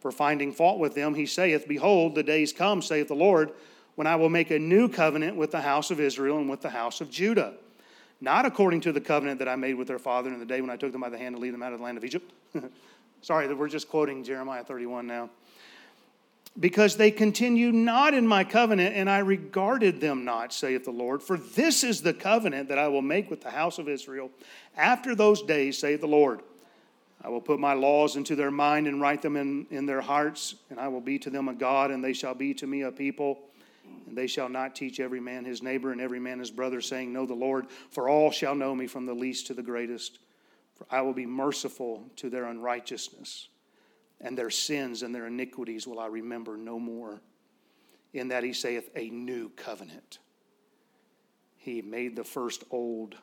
For 0.00 0.10
finding 0.10 0.50
fault 0.50 0.78
with 0.78 0.94
them, 0.94 1.14
he 1.14 1.26
saith, 1.26 1.68
Behold, 1.68 2.14
the 2.14 2.22
days 2.22 2.54
come, 2.54 2.80
saith 2.80 3.08
the 3.08 3.14
Lord, 3.14 3.52
when 3.96 4.06
I 4.06 4.16
will 4.16 4.30
make 4.30 4.50
a 4.50 4.58
new 4.58 4.88
covenant 4.88 5.36
with 5.36 5.50
the 5.50 5.60
house 5.60 5.90
of 5.90 6.00
Israel 6.00 6.38
and 6.38 6.48
with 6.48 6.62
the 6.62 6.70
house 6.70 7.02
of 7.02 7.10
Judah. 7.10 7.52
Not 8.18 8.46
according 8.46 8.80
to 8.80 8.92
the 8.92 9.00
covenant 9.02 9.38
that 9.40 9.48
I 9.48 9.56
made 9.56 9.74
with 9.74 9.88
their 9.88 9.98
father 9.98 10.32
in 10.32 10.38
the 10.38 10.46
day 10.46 10.62
when 10.62 10.70
I 10.70 10.76
took 10.76 10.92
them 10.92 11.02
by 11.02 11.10
the 11.10 11.18
hand 11.18 11.36
to 11.36 11.42
lead 11.42 11.52
them 11.52 11.62
out 11.62 11.74
of 11.74 11.78
the 11.78 11.84
land 11.84 11.98
of 11.98 12.04
Egypt. 12.06 12.32
Sorry, 13.20 13.52
we're 13.52 13.68
just 13.68 13.90
quoting 13.90 14.24
Jeremiah 14.24 14.64
31 14.64 15.06
now 15.06 15.28
because 16.58 16.96
they 16.96 17.10
continue 17.10 17.72
not 17.72 18.12
in 18.14 18.26
my 18.26 18.44
covenant, 18.44 18.94
and 18.94 19.08
I 19.08 19.18
regarded 19.18 20.00
them 20.00 20.24
not, 20.24 20.52
saith 20.52 20.84
the 20.84 20.90
Lord. 20.90 21.22
For 21.22 21.38
this 21.38 21.82
is 21.82 22.02
the 22.02 22.12
covenant 22.12 22.68
that 22.68 22.78
I 22.78 22.88
will 22.88 23.02
make 23.02 23.30
with 23.30 23.40
the 23.40 23.50
house 23.50 23.78
of 23.78 23.88
Israel 23.88 24.30
after 24.76 25.14
those 25.14 25.42
days, 25.42 25.78
saith 25.78 26.00
the 26.00 26.06
Lord. 26.06 26.42
I 27.24 27.28
will 27.28 27.40
put 27.40 27.60
my 27.60 27.72
laws 27.72 28.16
into 28.16 28.36
their 28.36 28.50
mind 28.50 28.86
and 28.86 29.00
write 29.00 29.22
them 29.22 29.36
in, 29.36 29.66
in 29.70 29.86
their 29.86 30.00
hearts, 30.00 30.56
and 30.70 30.78
I 30.78 30.88
will 30.88 31.00
be 31.00 31.18
to 31.20 31.30
them 31.30 31.48
a 31.48 31.54
God, 31.54 31.90
and 31.90 32.04
they 32.04 32.12
shall 32.12 32.34
be 32.34 32.52
to 32.54 32.66
me 32.66 32.82
a 32.82 32.90
people. 32.90 33.38
And 34.06 34.16
they 34.16 34.26
shall 34.26 34.48
not 34.48 34.74
teach 34.74 35.00
every 35.00 35.20
man 35.20 35.44
his 35.44 35.62
neighbor 35.62 35.92
and 35.92 36.00
every 36.00 36.20
man 36.20 36.38
his 36.38 36.50
brother, 36.50 36.80
saying, 36.80 37.12
Know 37.12 37.24
the 37.24 37.34
Lord, 37.34 37.66
for 37.90 38.08
all 38.08 38.30
shall 38.30 38.54
know 38.54 38.74
me 38.74 38.86
from 38.86 39.06
the 39.06 39.14
least 39.14 39.46
to 39.46 39.54
the 39.54 39.62
greatest. 39.62 40.18
For 40.76 40.86
I 40.90 41.00
will 41.02 41.12
be 41.12 41.26
merciful 41.26 42.10
to 42.16 42.28
their 42.28 42.44
unrighteousness 42.44 43.48
and 44.22 44.38
their 44.38 44.50
sins 44.50 45.02
and 45.02 45.14
their 45.14 45.26
iniquities 45.26 45.86
will 45.86 45.98
I 45.98 46.06
remember 46.06 46.56
no 46.56 46.78
more. 46.78 47.20
In 48.12 48.28
that 48.28 48.44
he 48.44 48.52
saith, 48.52 48.90
A 48.94 49.10
new 49.10 49.48
covenant. 49.50 50.18
He 51.56 51.82
made 51.82 52.16
the 52.16 52.24
first 52.24 52.64
old. 52.70 53.16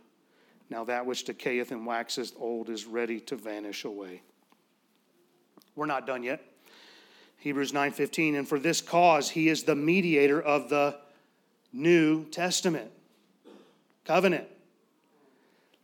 Now 0.69 0.83
that 0.85 1.05
which 1.05 1.25
decayeth 1.25 1.71
and 1.71 1.85
waxeth 1.85 2.33
old 2.37 2.69
is 2.69 2.85
ready 2.85 3.19
to 3.21 3.35
vanish 3.35 3.85
away. 3.85 4.21
We're 5.75 5.85
not 5.85 6.05
done 6.05 6.23
yet. 6.23 6.43
Hebrews 7.37 7.71
9:15 7.71 8.37
and 8.37 8.47
for 8.47 8.59
this 8.59 8.81
cause 8.81 9.29
he 9.29 9.47
is 9.47 9.63
the 9.63 9.75
mediator 9.75 10.41
of 10.41 10.69
the 10.69 10.97
New 11.71 12.25
Testament 12.25 12.91
covenant 14.03 14.47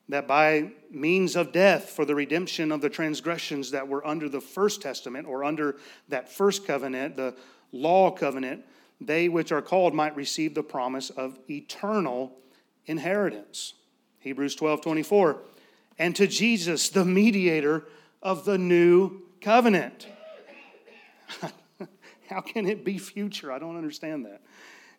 that 0.10 0.28
by 0.28 0.72
means 0.92 1.36
of 1.36 1.52
death 1.52 1.90
for 1.90 2.06
the 2.06 2.16
redemption 2.16 2.72
of 2.72 2.82
the 2.82 2.90
transgressions 2.90 3.72
that 3.72 3.88
were 3.88 4.06
under 4.06 4.30
the 4.30 4.42
first 4.42 4.82
testament 4.82 5.28
or 5.28 5.44
under 5.44 5.78
that 6.10 6.32
first 6.32 6.66
covenant, 6.66 7.16
the 7.16 7.36
law 7.72 8.12
covenant, 8.12 8.64
they 9.02 9.28
which 9.28 9.52
are 9.52 9.62
called 9.62 9.94
might 9.94 10.16
receive 10.16 10.54
the 10.54 10.64
promise 10.64 11.10
of 11.10 11.40
eternal 11.50 12.38
inheritance. 12.86 13.74
Hebrews 14.20 14.56
12 14.56 14.82
24. 14.82 15.38
And 15.98 16.16
to 16.16 16.28
Jesus, 16.28 16.90
the 16.90 17.06
mediator 17.06 17.86
of 18.22 18.46
the 18.46 18.58
new 18.58 19.22
covenant. 19.42 20.08
How 22.30 22.42
can 22.42 22.68
it 22.68 22.84
be 22.84 22.98
future? 22.98 23.52
I 23.52 23.60
don't 23.60 23.78
understand 23.78 24.26
that. 24.26 24.42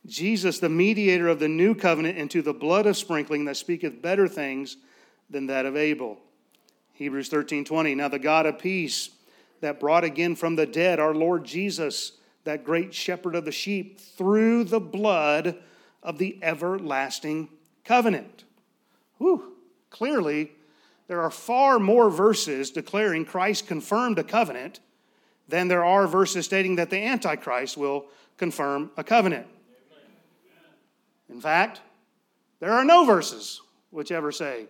Jesus, 0.06 0.60
the 0.60 0.68
mediator 0.68 1.28
of 1.28 1.40
the 1.40 1.48
new 1.48 1.74
covenant, 1.74 2.16
into 2.16 2.40
the 2.40 2.54
blood 2.54 2.86
of 2.86 2.96
sprinkling 2.96 3.44
that 3.46 3.56
speaketh 3.56 4.00
better 4.00 4.28
things 4.28 4.76
than 5.30 5.46
that 5.46 5.66
of 5.66 5.76
Abel. 5.76 6.18
Hebrews 6.92 7.28
13 7.28 7.64
20. 7.64 7.94
Now 7.94 8.08
the 8.08 8.18
God 8.18 8.46
of 8.46 8.58
peace 8.58 9.10
that 9.60 9.80
brought 9.80 10.04
again 10.04 10.34
from 10.34 10.56
the 10.56 10.66
dead 10.66 10.98
our 10.98 11.14
Lord 11.14 11.44
Jesus, 11.44 12.12
that 12.44 12.64
great 12.64 12.94
shepherd 12.94 13.34
of 13.34 13.44
the 13.44 13.52
sheep, 13.52 14.00
through 14.00 14.64
the 14.64 14.80
blood 14.80 15.56
of 16.02 16.18
the 16.18 16.38
everlasting 16.42 17.48
covenant. 17.84 18.44
Whew, 19.18 19.54
clearly, 19.90 20.52
there 21.08 21.20
are 21.20 21.30
far 21.30 21.78
more 21.78 22.10
verses 22.10 22.70
declaring 22.70 23.24
Christ 23.24 23.66
confirmed 23.66 24.18
a 24.18 24.24
covenant 24.24 24.80
than 25.48 25.68
there 25.68 25.84
are 25.84 26.06
verses 26.06 26.44
stating 26.44 26.76
that 26.76 26.90
the 26.90 26.98
Antichrist 26.98 27.76
will 27.76 28.06
confirm 28.36 28.90
a 28.96 29.04
covenant. 29.04 29.46
In 31.28 31.40
fact, 31.40 31.80
there 32.60 32.72
are 32.72 32.84
no 32.84 33.04
verses 33.04 33.60
which 33.90 34.10
ever 34.10 34.32
say 34.32 34.66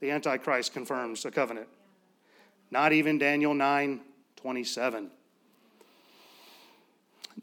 the 0.00 0.10
Antichrist 0.10 0.72
confirms 0.72 1.24
a 1.24 1.30
covenant. 1.30 1.68
Not 2.70 2.92
even 2.92 3.18
Daniel 3.18 3.54
9 3.54 4.00
27. 4.36 5.10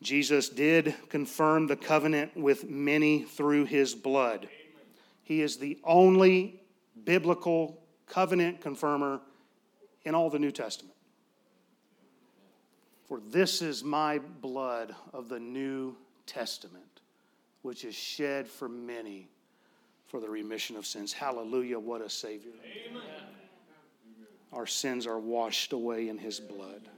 Jesus 0.02 0.50
did 0.50 0.96
confirm 1.10 1.68
the 1.68 1.76
covenant 1.76 2.36
with 2.36 2.70
many 2.70 3.24
through 3.24 3.66
his 3.66 3.96
blood. 3.96 4.48
He 5.24 5.42
is 5.42 5.58
the 5.58 5.78
only 5.84 6.62
biblical 7.04 7.82
covenant 8.08 8.62
confirmer 8.62 9.22
in 10.06 10.16
all 10.16 10.30
the 10.30 10.40
New 10.40 10.52
Testament. 10.52 10.96
For 13.08 13.20
this 13.20 13.62
is 13.62 13.84
my 13.84 14.20
blood 14.20 14.96
of 15.14 15.30
the 15.30 15.40
New 15.40 15.96
Testament, 16.26 17.02
which 17.62 17.86
is 17.86 17.96
shed 17.96 18.48
for 18.48 18.68
many 18.68 19.30
for 20.08 20.20
the 20.20 20.30
remission 20.30 20.76
of 20.76 20.86
sins. 20.86 21.14
Hallelujah, 21.14 21.80
what 21.80 22.02
a 22.02 22.10
Savior. 22.10 22.52
Amen. 22.90 23.02
Our 24.54 24.66
sins 24.66 25.06
are 25.06 25.20
washed 25.20 25.74
away 25.74 26.10
in 26.10 26.18
His 26.18 26.40
blood. 26.40 26.90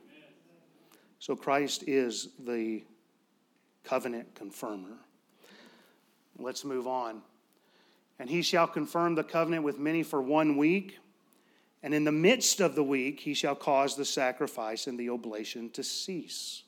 So 1.20 1.36
Christ 1.36 1.84
is 1.88 2.30
the 2.40 2.84
covenant 3.84 4.36
confirmer. 4.36 4.98
Let's 6.38 6.64
move 6.64 6.88
on. 6.88 7.22
And 8.20 8.30
he 8.30 8.42
shall 8.42 8.68
confirm 8.68 9.16
the 9.16 9.24
covenant 9.24 9.64
with 9.64 9.80
many 9.80 10.04
for 10.04 10.22
one 10.22 10.58
week. 10.58 11.00
And 11.84 11.94
in 11.94 12.04
the 12.04 12.12
midst 12.12 12.60
of 12.60 12.76
the 12.76 12.84
week, 12.84 13.22
he 13.22 13.34
shall 13.34 13.56
cause 13.56 13.96
the 13.96 14.06
sacrifice 14.06 14.88
and 14.88 15.00
the 15.00 15.10
oblation 15.10 15.70
to 15.72 15.84
cease. 15.84 16.64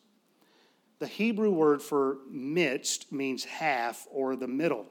The 1.00 1.08
Hebrew 1.08 1.52
word 1.52 1.82
for 1.82 2.18
midst 2.30 3.12
means 3.12 3.44
half 3.44 4.08
or 4.12 4.36
the 4.36 4.48
middle. 4.48 4.86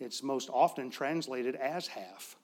It's 0.00 0.22
most 0.22 0.48
often 0.52 0.90
translated 0.90 1.54
as 1.54 1.86
half. 1.86 2.36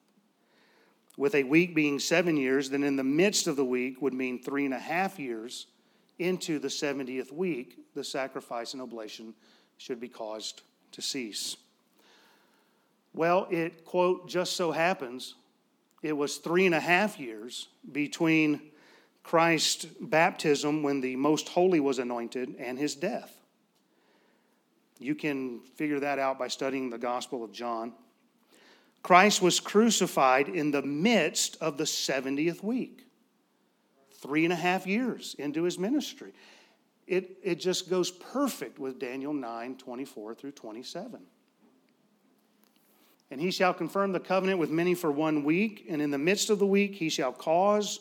With 1.16 1.34
a 1.34 1.44
week 1.44 1.74
being 1.74 1.98
seven 1.98 2.36
years, 2.36 2.68
then 2.68 2.84
in 2.84 2.96
the 2.96 3.04
midst 3.04 3.46
of 3.46 3.56
the 3.56 3.64
week 3.64 4.02
would 4.02 4.12
mean 4.12 4.42
three 4.42 4.66
and 4.66 4.74
a 4.74 4.78
half 4.78 5.18
years 5.18 5.66
into 6.18 6.58
the 6.58 6.68
70th 6.68 7.32
week, 7.32 7.78
the 7.94 8.04
sacrifice 8.04 8.74
and 8.74 8.82
oblation 8.82 9.34
should 9.78 9.98
be 9.98 10.08
caused 10.08 10.62
to 10.92 11.02
cease. 11.02 11.56
Well, 13.14 13.46
it, 13.50 13.84
quote, 13.84 14.28
just 14.28 14.56
so 14.56 14.72
happens 14.72 15.34
it 16.02 16.16
was 16.16 16.36
three 16.36 16.66
and 16.66 16.74
a 16.74 16.80
half 16.80 17.18
years 17.18 17.68
between 17.90 18.60
Christ's 19.22 19.86
baptism 19.86 20.82
when 20.82 21.00
the 21.00 21.16
most 21.16 21.48
holy 21.48 21.80
was 21.80 21.98
anointed 21.98 22.54
and 22.58 22.78
his 22.78 22.94
death. 22.94 23.40
You 24.98 25.14
can 25.14 25.60
figure 25.76 26.00
that 26.00 26.18
out 26.18 26.38
by 26.38 26.48
studying 26.48 26.90
the 26.90 26.98
Gospel 26.98 27.44
of 27.44 27.52
John. 27.52 27.92
Christ 29.02 29.40
was 29.40 29.60
crucified 29.60 30.48
in 30.48 30.70
the 30.70 30.82
midst 30.82 31.56
of 31.60 31.76
the 31.76 31.84
70th 31.84 32.62
week, 32.62 33.04
three 34.14 34.44
and 34.44 34.52
a 34.52 34.56
half 34.56 34.86
years 34.86 35.36
into 35.38 35.62
his 35.62 35.78
ministry. 35.78 36.32
It, 37.06 37.38
it 37.42 37.60
just 37.60 37.88
goes 37.88 38.10
perfect 38.10 38.78
with 38.78 38.98
Daniel 38.98 39.32
9 39.32 39.76
24 39.76 40.34
through 40.34 40.52
27. 40.52 41.20
And 43.30 43.40
he 43.40 43.50
shall 43.50 43.74
confirm 43.74 44.12
the 44.12 44.20
covenant 44.20 44.58
with 44.58 44.70
many 44.70 44.94
for 44.94 45.10
one 45.10 45.44
week, 45.44 45.86
and 45.88 46.00
in 46.00 46.10
the 46.10 46.18
midst 46.18 46.50
of 46.50 46.58
the 46.58 46.66
week 46.66 46.94
he 46.94 47.08
shall 47.08 47.32
cause 47.32 48.00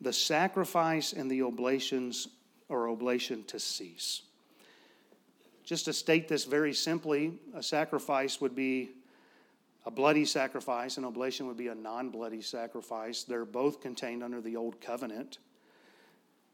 the 0.00 0.12
sacrifice 0.12 1.12
and 1.12 1.30
the 1.30 1.42
oblations 1.42 2.28
or 2.68 2.88
oblation 2.88 3.44
to 3.44 3.58
cease. 3.58 4.22
Just 5.66 5.84
to 5.86 5.92
state 5.92 6.28
this 6.28 6.44
very 6.44 6.72
simply, 6.72 7.34
a 7.52 7.62
sacrifice 7.62 8.40
would 8.40 8.54
be 8.54 8.90
a 9.84 9.90
bloody 9.90 10.24
sacrifice, 10.24 10.96
an 10.96 11.04
oblation 11.04 11.48
would 11.48 11.56
be 11.56 11.68
a 11.68 11.74
non 11.74 12.10
bloody 12.10 12.40
sacrifice. 12.40 13.24
They're 13.24 13.44
both 13.44 13.80
contained 13.80 14.22
under 14.22 14.40
the 14.40 14.56
old 14.56 14.80
covenant. 14.80 15.38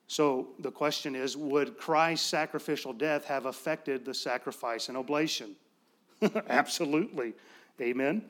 So 0.07 0.49
the 0.59 0.71
question 0.71 1.15
is 1.15 1.37
would 1.37 1.77
Christ's 1.77 2.27
sacrificial 2.27 2.95
death 2.95 3.27
have 3.27 3.45
affected 3.45 4.07
the 4.07 4.15
sacrifice 4.15 4.89
and 4.89 4.97
oblation? 4.97 5.57
Absolutely. 6.49 7.35
Amen. 7.81 8.23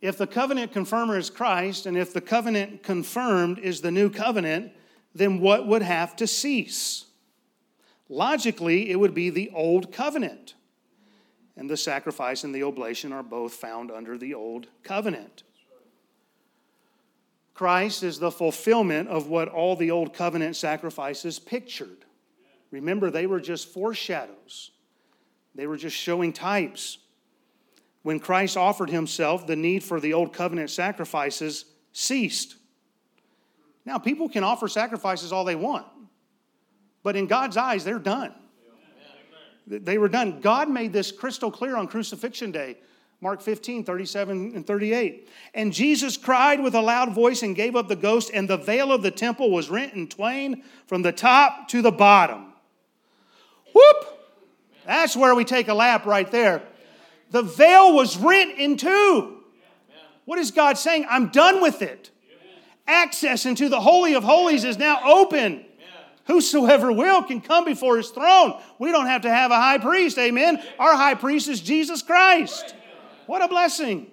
If 0.00 0.16
the 0.18 0.26
covenant 0.26 0.72
confirmer 0.72 1.18
is 1.18 1.30
Christ, 1.30 1.86
and 1.86 1.96
if 1.96 2.12
the 2.12 2.20
covenant 2.20 2.82
confirmed 2.82 3.58
is 3.58 3.80
the 3.80 3.90
new 3.90 4.10
covenant, 4.10 4.72
then 5.14 5.40
what 5.40 5.66
would 5.66 5.82
have 5.82 6.14
to 6.16 6.26
cease? 6.26 7.07
Logically, 8.08 8.90
it 8.90 8.98
would 8.98 9.14
be 9.14 9.30
the 9.30 9.50
old 9.54 9.92
covenant. 9.92 10.54
And 11.56 11.68
the 11.68 11.76
sacrifice 11.76 12.44
and 12.44 12.54
the 12.54 12.62
oblation 12.62 13.12
are 13.12 13.22
both 13.22 13.54
found 13.54 13.90
under 13.90 14.16
the 14.16 14.34
old 14.34 14.68
covenant. 14.82 15.42
Christ 17.52 18.04
is 18.04 18.20
the 18.20 18.30
fulfillment 18.30 19.08
of 19.08 19.26
what 19.26 19.48
all 19.48 19.74
the 19.74 19.90
old 19.90 20.14
covenant 20.14 20.54
sacrifices 20.54 21.40
pictured. 21.40 22.04
Remember, 22.70 23.10
they 23.10 23.26
were 23.26 23.40
just 23.40 23.68
foreshadows, 23.68 24.70
they 25.54 25.66
were 25.66 25.76
just 25.76 25.96
showing 25.96 26.32
types. 26.32 26.98
When 28.02 28.20
Christ 28.20 28.56
offered 28.56 28.90
himself, 28.90 29.46
the 29.46 29.56
need 29.56 29.82
for 29.82 29.98
the 29.98 30.14
old 30.14 30.32
covenant 30.32 30.70
sacrifices 30.70 31.64
ceased. 31.92 32.54
Now, 33.84 33.98
people 33.98 34.28
can 34.28 34.44
offer 34.44 34.68
sacrifices 34.68 35.32
all 35.32 35.44
they 35.44 35.56
want, 35.56 35.84
but 37.02 37.16
in 37.16 37.26
God's 37.26 37.56
eyes, 37.56 37.84
they're 37.84 37.98
done. 37.98 38.34
They 39.66 39.98
were 39.98 40.08
done. 40.08 40.40
God 40.40 40.70
made 40.70 40.92
this 40.92 41.12
crystal 41.12 41.50
clear 41.50 41.76
on 41.76 41.88
crucifixion 41.88 42.50
day. 42.50 42.78
Mark 43.20 43.42
15, 43.42 43.84
37 43.84 44.52
and 44.54 44.66
38. 44.66 45.28
And 45.52 45.72
Jesus 45.72 46.16
cried 46.16 46.62
with 46.62 46.74
a 46.74 46.80
loud 46.80 47.14
voice 47.14 47.42
and 47.42 47.56
gave 47.56 47.74
up 47.74 47.88
the 47.88 47.96
ghost, 47.96 48.30
and 48.32 48.48
the 48.48 48.56
veil 48.56 48.92
of 48.92 49.02
the 49.02 49.10
temple 49.10 49.50
was 49.50 49.68
rent 49.68 49.94
in 49.94 50.08
twain 50.08 50.62
from 50.86 51.02
the 51.02 51.12
top 51.12 51.68
to 51.68 51.82
the 51.82 51.90
bottom. 51.90 52.52
Whoop! 53.74 54.06
That's 54.86 55.16
where 55.16 55.34
we 55.34 55.44
take 55.44 55.68
a 55.68 55.74
lap 55.74 56.06
right 56.06 56.30
there. 56.30 56.62
The 57.30 57.42
veil 57.42 57.94
was 57.94 58.16
rent 58.16 58.58
in 58.58 58.76
two. 58.76 59.42
What 60.24 60.38
is 60.38 60.50
God 60.50 60.78
saying? 60.78 61.06
I'm 61.10 61.28
done 61.28 61.60
with 61.60 61.82
it. 61.82 62.10
Access 62.86 63.44
into 63.44 63.68
the 63.68 63.80
Holy 63.80 64.14
of 64.14 64.24
Holies 64.24 64.64
is 64.64 64.78
now 64.78 65.00
open. 65.04 65.64
Whosoever 66.28 66.92
will 66.92 67.22
can 67.22 67.40
come 67.40 67.64
before 67.64 67.96
his 67.96 68.10
throne. 68.10 68.60
We 68.78 68.92
don't 68.92 69.06
have 69.06 69.22
to 69.22 69.30
have 69.30 69.50
a 69.50 69.56
high 69.56 69.78
priest, 69.78 70.18
amen. 70.18 70.62
Our 70.78 70.94
high 70.94 71.14
priest 71.14 71.48
is 71.48 71.60
Jesus 71.60 72.02
Christ. 72.02 72.74
What 73.26 73.42
a 73.42 73.48
blessing. 73.48 74.10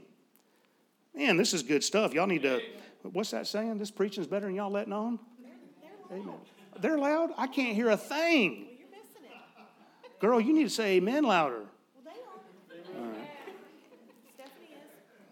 Man, 1.13 1.37
this 1.37 1.53
is 1.53 1.61
good 1.61 1.83
stuff. 1.83 2.13
Y'all 2.13 2.25
need 2.25 2.43
to, 2.43 2.61
what's 3.03 3.31
that 3.31 3.47
saying? 3.47 3.77
This 3.77 3.91
preaching 3.91 4.21
is 4.21 4.27
better 4.27 4.45
than 4.45 4.55
y'all 4.55 4.71
letting 4.71 4.93
on? 4.93 5.19
Amen. 6.09 6.33
They're 6.79 6.97
loud? 6.97 7.31
I 7.37 7.47
can't 7.47 7.75
hear 7.75 7.89
a 7.89 7.97
thing. 7.97 8.67
Girl, 10.19 10.39
you 10.39 10.53
need 10.53 10.63
to 10.63 10.69
say 10.69 10.95
amen 10.95 11.23
louder. 11.23 11.65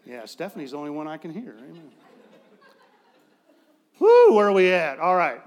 Yeah, 0.05 0.25
Stephanie's 0.25 0.71
the 0.71 0.77
only 0.77 0.91
one 0.91 1.07
I 1.07 1.15
can 1.15 1.31
hear. 1.31 1.55
Amen. 1.57 1.91
Whoo, 3.99 4.33
where 4.33 4.49
are 4.49 4.51
we 4.51 4.69
at? 4.71 4.99
All 4.99 5.15
right. 5.15 5.39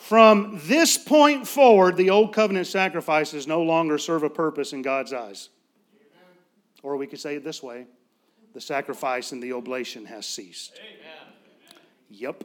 From 0.00 0.58
this 0.64 0.96
point 0.96 1.46
forward, 1.46 1.96
the 1.98 2.08
old 2.08 2.32
covenant 2.32 2.66
sacrifices 2.66 3.46
no 3.46 3.62
longer 3.62 3.98
serve 3.98 4.22
a 4.22 4.30
purpose 4.30 4.72
in 4.72 4.80
God's 4.80 5.12
eyes. 5.12 5.50
Or 6.82 6.96
we 6.96 7.06
could 7.06 7.20
say 7.20 7.36
it 7.36 7.44
this 7.44 7.62
way 7.62 7.86
the 8.54 8.62
sacrifice 8.62 9.30
and 9.30 9.42
the 9.42 9.52
oblation 9.52 10.06
has 10.06 10.26
ceased. 10.26 10.72
Amen. 10.80 11.34
Yep. 12.08 12.44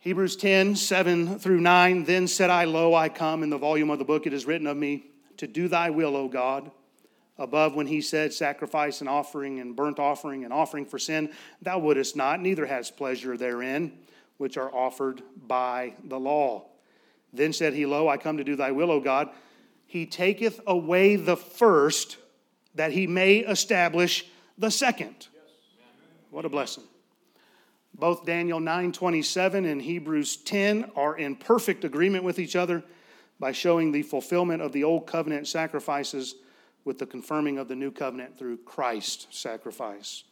Hebrews 0.00 0.34
10, 0.36 0.76
7 0.76 1.38
through 1.38 1.60
9. 1.60 2.04
Then 2.04 2.26
said 2.26 2.48
I, 2.48 2.64
Lo, 2.64 2.94
I 2.94 3.10
come. 3.10 3.42
In 3.42 3.50
the 3.50 3.58
volume 3.58 3.90
of 3.90 3.98
the 3.98 4.04
book 4.04 4.26
it 4.26 4.32
is 4.32 4.46
written 4.46 4.66
of 4.66 4.78
me, 4.78 5.04
to 5.36 5.46
do 5.46 5.68
thy 5.68 5.90
will, 5.90 6.16
O 6.16 6.26
God. 6.26 6.70
Above 7.38 7.76
when 7.76 7.86
he 7.86 8.00
said, 8.00 8.32
Sacrifice 8.32 9.00
and 9.00 9.10
offering 9.10 9.60
and 9.60 9.76
burnt 9.76 9.98
offering 9.98 10.42
and 10.44 10.54
offering 10.54 10.86
for 10.86 10.98
sin, 10.98 11.30
thou 11.60 11.78
wouldest 11.78 12.16
not, 12.16 12.40
neither 12.40 12.64
hast 12.64 12.96
pleasure 12.96 13.36
therein 13.36 13.92
which 14.40 14.56
are 14.56 14.74
offered 14.74 15.22
by 15.46 15.92
the 16.02 16.18
law. 16.18 16.64
Then 17.30 17.52
said 17.52 17.74
he, 17.74 17.84
Lo, 17.84 18.08
I 18.08 18.16
come 18.16 18.38
to 18.38 18.44
do 18.44 18.56
thy 18.56 18.70
will, 18.70 18.90
O 18.90 18.98
God. 18.98 19.28
He 19.86 20.06
taketh 20.06 20.58
away 20.66 21.16
the 21.16 21.36
first, 21.36 22.16
that 22.74 22.92
he 22.92 23.06
may 23.06 23.40
establish 23.40 24.24
the 24.56 24.70
second. 24.70 25.28
What 26.30 26.46
a 26.46 26.48
blessing. 26.48 26.84
Both 27.92 28.24
Daniel 28.24 28.60
9:27 28.60 29.70
and 29.70 29.82
Hebrews 29.82 30.38
10 30.38 30.92
are 30.96 31.18
in 31.18 31.36
perfect 31.36 31.84
agreement 31.84 32.24
with 32.24 32.38
each 32.38 32.56
other 32.56 32.82
by 33.38 33.52
showing 33.52 33.92
the 33.92 34.02
fulfillment 34.02 34.62
of 34.62 34.72
the 34.72 34.84
old 34.84 35.06
covenant 35.06 35.48
sacrifices 35.48 36.36
with 36.86 36.98
the 36.98 37.04
confirming 37.04 37.58
of 37.58 37.68
the 37.68 37.76
new 37.76 37.90
covenant 37.90 38.38
through 38.38 38.56
Christ's 38.58 39.26
sacrifice. 39.38 40.24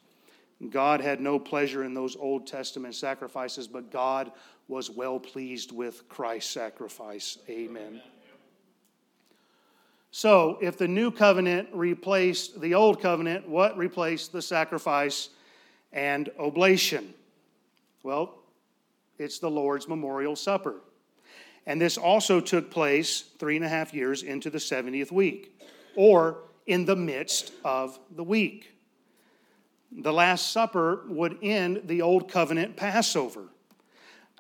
God 0.71 1.01
had 1.01 1.21
no 1.21 1.39
pleasure 1.39 1.85
in 1.85 1.95
those 1.95 2.17
Old 2.17 2.47
Testament 2.47 2.95
sacrifices, 2.95 3.69
but 3.69 3.93
God 3.93 4.33
was 4.67 4.91
well 4.91 5.21
pleased 5.21 5.71
with 5.71 6.09
Christ's 6.09 6.51
sacrifice. 6.51 7.39
Amen. 7.49 8.03
So, 10.11 10.59
if 10.61 10.77
the 10.77 10.89
new 10.89 11.11
covenant 11.11 11.69
replaced 11.73 12.61
the 12.61 12.75
old 12.75 13.01
covenant, 13.01 13.49
what 13.49 13.77
replaced 13.77 14.33
the 14.33 14.43
sacrifice 14.43 15.29
and 15.93 16.29
oblation? 16.39 17.15
Well, 18.03 18.35
it's 19.19 19.39
the 19.39 19.51
Lord's 19.51 19.87
memorial 19.87 20.35
supper. 20.35 20.77
And 21.67 21.81
this 21.81 21.99
also 21.99 22.41
took 22.41 22.71
place 22.71 23.21
three 23.39 23.57
and 23.57 23.65
a 23.65 23.69
half 23.69 23.93
years 23.93 24.23
into 24.23 24.49
the 24.49 24.59
70th 24.59 25.13
week, 25.13 25.61
or 25.95 26.39
in 26.67 26.85
the 26.85 26.97
midst 26.97 27.53
of 27.65 27.99
the 28.17 28.25
week 28.25 28.78
the 29.91 30.13
Last 30.13 30.53
Supper 30.53 31.05
would 31.09 31.39
end 31.43 31.83
the 31.87 32.03
Old 32.03 32.31
Covenant 32.31 32.77
Passover. 32.77 33.45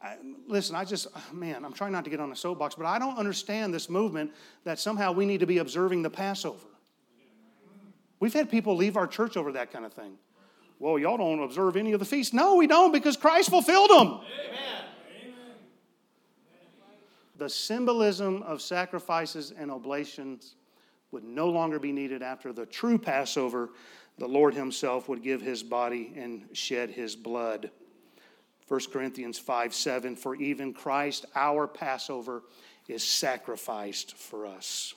I, 0.02 0.16
listen, 0.46 0.76
I 0.76 0.84
just, 0.84 1.08
oh, 1.14 1.34
man, 1.34 1.64
I'm 1.64 1.72
trying 1.72 1.92
not 1.92 2.04
to 2.04 2.10
get 2.10 2.20
on 2.20 2.30
a 2.30 2.36
soapbox, 2.36 2.74
but 2.74 2.86
I 2.86 2.98
don't 2.98 3.18
understand 3.18 3.74
this 3.74 3.88
movement 3.88 4.32
that 4.64 4.78
somehow 4.78 5.12
we 5.12 5.26
need 5.26 5.40
to 5.40 5.46
be 5.46 5.58
observing 5.58 6.02
the 6.02 6.10
Passover. 6.10 6.66
We've 8.20 8.32
had 8.32 8.50
people 8.50 8.76
leave 8.76 8.96
our 8.96 9.06
church 9.06 9.36
over 9.36 9.52
that 9.52 9.72
kind 9.72 9.84
of 9.84 9.92
thing. 9.92 10.18
Well, 10.78 10.98
y'all 10.98 11.16
don't 11.16 11.42
observe 11.42 11.76
any 11.76 11.92
of 11.92 12.00
the 12.00 12.06
feasts. 12.06 12.32
No, 12.32 12.54
we 12.54 12.66
don't 12.66 12.92
because 12.92 13.16
Christ 13.16 13.50
fulfilled 13.50 13.90
them. 13.90 14.06
Amen. 14.06 14.22
The 17.36 17.48
symbolism 17.48 18.42
of 18.42 18.60
sacrifices 18.60 19.52
and 19.56 19.70
oblations 19.70 20.56
would 21.12 21.24
no 21.24 21.48
longer 21.48 21.78
be 21.78 21.92
needed 21.92 22.22
after 22.22 22.52
the 22.52 22.66
true 22.66 22.98
Passover 22.98 23.70
the 24.18 24.26
Lord 24.26 24.54
Himself 24.54 25.08
would 25.08 25.22
give 25.22 25.40
His 25.40 25.62
body 25.62 26.12
and 26.16 26.44
shed 26.52 26.90
His 26.90 27.16
blood. 27.16 27.70
1 28.66 28.80
Corinthians 28.92 29.38
5 29.38 29.74
7 29.74 30.16
For 30.16 30.36
even 30.36 30.72
Christ, 30.72 31.24
our 31.34 31.66
Passover, 31.66 32.42
is 32.86 33.02
sacrificed 33.02 34.16
for 34.16 34.46
us. 34.46 34.94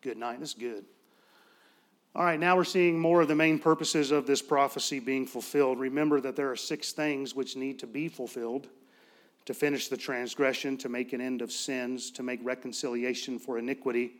Good 0.00 0.16
night. 0.16 0.40
That's 0.40 0.54
good. 0.54 0.84
All 2.14 2.24
right, 2.24 2.38
now 2.38 2.56
we're 2.56 2.64
seeing 2.64 2.98
more 2.98 3.22
of 3.22 3.28
the 3.28 3.34
main 3.34 3.58
purposes 3.58 4.10
of 4.10 4.26
this 4.26 4.42
prophecy 4.42 5.00
being 5.00 5.26
fulfilled. 5.26 5.80
Remember 5.80 6.20
that 6.20 6.36
there 6.36 6.50
are 6.50 6.56
six 6.56 6.92
things 6.92 7.34
which 7.34 7.56
need 7.56 7.78
to 7.78 7.86
be 7.86 8.08
fulfilled 8.08 8.68
to 9.46 9.54
finish 9.54 9.88
the 9.88 9.96
transgression, 9.96 10.76
to 10.76 10.88
make 10.88 11.14
an 11.14 11.20
end 11.22 11.40
of 11.40 11.50
sins, 11.50 12.10
to 12.12 12.22
make 12.22 12.40
reconciliation 12.44 13.38
for 13.38 13.58
iniquity 13.58 14.12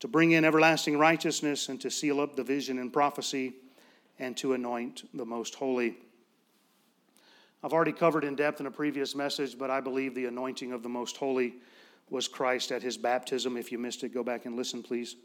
to 0.00 0.08
bring 0.08 0.32
in 0.32 0.44
everlasting 0.44 0.98
righteousness 0.98 1.68
and 1.68 1.80
to 1.80 1.90
seal 1.90 2.20
up 2.20 2.36
the 2.36 2.44
vision 2.44 2.78
and 2.78 2.92
prophecy 2.92 3.54
and 4.18 4.36
to 4.36 4.52
anoint 4.52 5.08
the 5.14 5.24
most 5.24 5.54
holy. 5.54 5.96
I've 7.62 7.72
already 7.72 7.92
covered 7.92 8.24
in 8.24 8.36
depth 8.36 8.60
in 8.60 8.66
a 8.66 8.70
previous 8.70 9.14
message, 9.14 9.58
but 9.58 9.70
I 9.70 9.80
believe 9.80 10.14
the 10.14 10.26
anointing 10.26 10.72
of 10.72 10.82
the 10.82 10.88
most 10.88 11.16
holy 11.16 11.54
was 12.10 12.28
Christ 12.28 12.70
at 12.70 12.82
his 12.82 12.96
baptism. 12.96 13.56
If 13.56 13.72
you 13.72 13.78
missed 13.78 14.04
it, 14.04 14.14
go 14.14 14.22
back 14.22 14.46
and 14.46 14.56
listen, 14.56 14.82
please. 14.82 15.16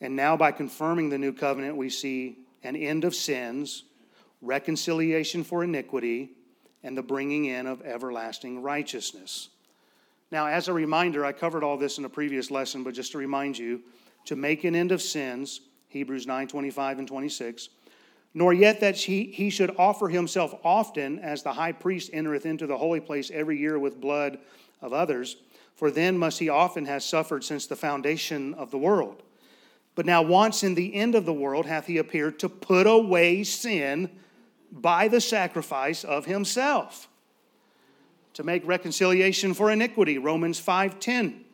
And 0.00 0.16
now, 0.16 0.36
by 0.36 0.50
confirming 0.50 1.10
the 1.10 1.18
new 1.18 1.32
covenant, 1.32 1.76
we 1.76 1.90
see 1.90 2.38
an 2.64 2.74
end 2.74 3.04
of 3.04 3.14
sins, 3.14 3.84
reconciliation 4.40 5.44
for 5.44 5.62
iniquity, 5.62 6.30
and 6.82 6.96
the 6.96 7.02
bringing 7.02 7.44
in 7.44 7.66
of 7.66 7.82
everlasting 7.82 8.62
righteousness. 8.62 9.50
Now, 10.32 10.46
as 10.46 10.68
a 10.68 10.72
reminder, 10.72 11.26
I 11.26 11.32
covered 11.32 11.62
all 11.62 11.76
this 11.76 11.98
in 11.98 12.06
a 12.06 12.08
previous 12.08 12.50
lesson, 12.50 12.82
but 12.82 12.94
just 12.94 13.12
to 13.12 13.18
remind 13.18 13.58
you, 13.58 13.82
to 14.24 14.34
make 14.34 14.64
an 14.64 14.74
end 14.74 14.90
of 14.90 15.02
sins, 15.02 15.60
Hebrews 15.88 16.26
9 16.26 16.48
25 16.48 17.00
and 17.00 17.06
26, 17.06 17.68
nor 18.32 18.54
yet 18.54 18.80
that 18.80 18.96
he, 18.96 19.24
he 19.24 19.50
should 19.50 19.76
offer 19.76 20.08
himself 20.08 20.54
often, 20.64 21.18
as 21.18 21.42
the 21.42 21.52
high 21.52 21.72
priest 21.72 22.08
entereth 22.14 22.46
into 22.46 22.66
the 22.66 22.78
holy 22.78 22.98
place 22.98 23.30
every 23.30 23.58
year 23.58 23.78
with 23.78 24.00
blood 24.00 24.38
of 24.80 24.94
others, 24.94 25.36
for 25.74 25.90
then 25.90 26.16
must 26.16 26.38
he 26.38 26.48
often 26.48 26.86
have 26.86 27.02
suffered 27.02 27.44
since 27.44 27.66
the 27.66 27.76
foundation 27.76 28.54
of 28.54 28.70
the 28.70 28.78
world. 28.78 29.22
But 29.94 30.06
now, 30.06 30.22
once 30.22 30.64
in 30.64 30.74
the 30.74 30.94
end 30.94 31.14
of 31.14 31.26
the 31.26 31.34
world, 31.34 31.66
hath 31.66 31.86
he 31.86 31.98
appeared 31.98 32.38
to 32.38 32.48
put 32.48 32.86
away 32.86 33.44
sin 33.44 34.08
by 34.70 35.08
the 35.08 35.20
sacrifice 35.20 36.04
of 36.04 36.24
himself, 36.24 37.08
to 38.34 38.42
make 38.42 38.66
reconciliation 38.66 39.54
for 39.54 39.70
iniquity. 39.70 40.18
Romans 40.18 40.58
5:10. 40.58 41.44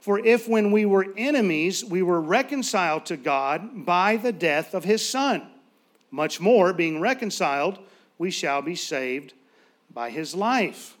For 0.00 0.18
if 0.18 0.46
when 0.46 0.70
we 0.70 0.84
were 0.84 1.12
enemies, 1.16 1.84
we 1.84 2.02
were 2.02 2.20
reconciled 2.20 3.06
to 3.06 3.16
God 3.16 3.84
by 3.84 4.16
the 4.16 4.32
death 4.32 4.74
of 4.74 4.84
his 4.84 5.08
Son, 5.08 5.42
much 6.10 6.40
more, 6.40 6.72
being 6.72 7.00
reconciled, 7.00 7.78
we 8.18 8.30
shall 8.30 8.62
be 8.62 8.74
saved 8.74 9.34
by 9.92 10.10
his 10.10 10.34
life. 10.34 10.96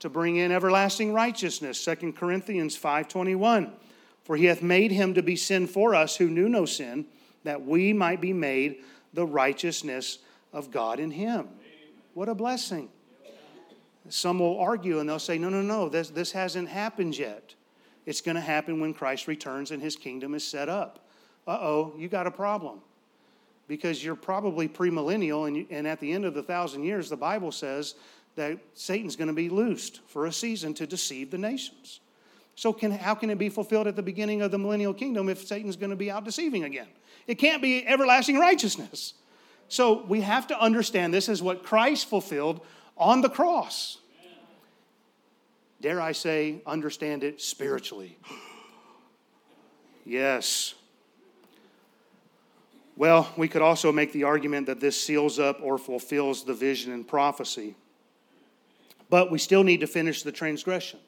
To 0.00 0.08
bring 0.08 0.36
in 0.36 0.52
everlasting 0.52 1.12
righteousness, 1.12 1.78
2 1.78 2.14
Corinthians 2.14 2.76
5:21. 2.76 3.72
For 4.22 4.36
he 4.36 4.44
hath 4.44 4.62
made 4.62 4.92
him 4.92 5.14
to 5.14 5.22
be 5.22 5.36
sin 5.36 5.66
for 5.66 5.94
us 5.94 6.16
who 6.16 6.28
knew 6.28 6.48
no 6.48 6.66
sin, 6.66 7.06
that 7.44 7.64
we 7.64 7.92
might 7.92 8.20
be 8.20 8.32
made 8.32 8.76
the 9.14 9.26
righteousness 9.26 10.18
of 10.52 10.70
God 10.70 11.00
in 11.00 11.12
him. 11.12 11.48
What 12.14 12.28
a 12.28 12.34
blessing. 12.34 12.90
Some 14.08 14.38
will 14.38 14.58
argue 14.58 15.00
and 15.00 15.08
they'll 15.08 15.18
say, 15.18 15.38
no, 15.38 15.48
no, 15.48 15.62
no, 15.62 15.88
this, 15.88 16.10
this 16.10 16.32
hasn't 16.32 16.68
happened 16.68 17.16
yet. 17.18 17.54
It's 18.06 18.20
going 18.20 18.36
to 18.36 18.40
happen 18.40 18.80
when 18.80 18.94
Christ 18.94 19.28
returns 19.28 19.70
and 19.70 19.82
his 19.82 19.94
kingdom 19.94 20.34
is 20.34 20.42
set 20.42 20.68
up. 20.68 21.06
Uh 21.46 21.58
oh, 21.60 21.94
you 21.98 22.08
got 22.08 22.26
a 22.26 22.30
problem. 22.30 22.80
Because 23.66 24.02
you're 24.02 24.14
probably 24.14 24.66
premillennial, 24.66 25.46
and, 25.46 25.66
and 25.70 25.86
at 25.86 26.00
the 26.00 26.10
end 26.12 26.24
of 26.24 26.32
the 26.32 26.42
thousand 26.42 26.84
years, 26.84 27.10
the 27.10 27.16
Bible 27.16 27.52
says 27.52 27.96
that 28.36 28.58
Satan's 28.72 29.14
going 29.14 29.28
to 29.28 29.34
be 29.34 29.50
loosed 29.50 30.00
for 30.06 30.24
a 30.24 30.32
season 30.32 30.72
to 30.74 30.86
deceive 30.86 31.30
the 31.30 31.36
nations. 31.36 32.00
So, 32.54 32.72
can, 32.72 32.90
how 32.90 33.14
can 33.14 33.30
it 33.30 33.38
be 33.38 33.50
fulfilled 33.50 33.86
at 33.86 33.94
the 33.94 34.02
beginning 34.02 34.42
of 34.42 34.50
the 34.50 34.58
millennial 34.58 34.94
kingdom 34.94 35.28
if 35.28 35.46
Satan's 35.46 35.76
going 35.76 35.90
to 35.90 35.96
be 35.96 36.10
out 36.10 36.24
deceiving 36.24 36.64
again? 36.64 36.88
It 37.26 37.36
can't 37.36 37.60
be 37.60 37.86
everlasting 37.86 38.38
righteousness. 38.38 39.14
So, 39.68 40.04
we 40.06 40.22
have 40.22 40.46
to 40.48 40.58
understand 40.58 41.12
this 41.12 41.28
is 41.28 41.42
what 41.42 41.62
Christ 41.62 42.08
fulfilled 42.08 42.62
on 42.98 43.20
the 43.20 43.30
cross 43.30 43.98
dare 45.80 46.00
I 46.00 46.12
say, 46.12 46.60
understand 46.66 47.24
it 47.24 47.40
spiritually. 47.40 48.18
yes. 50.04 50.74
Well, 52.96 53.32
we 53.36 53.46
could 53.48 53.62
also 53.62 53.92
make 53.92 54.12
the 54.12 54.24
argument 54.24 54.66
that 54.66 54.80
this 54.80 55.00
seals 55.00 55.38
up 55.38 55.60
or 55.62 55.78
fulfills 55.78 56.44
the 56.44 56.54
vision 56.54 56.92
and 56.92 57.06
prophecy. 57.06 57.76
But 59.08 59.30
we 59.30 59.38
still 59.38 59.62
need 59.62 59.80
to 59.80 59.86
finish 59.86 60.22
the 60.22 60.32
transgression. 60.32 60.98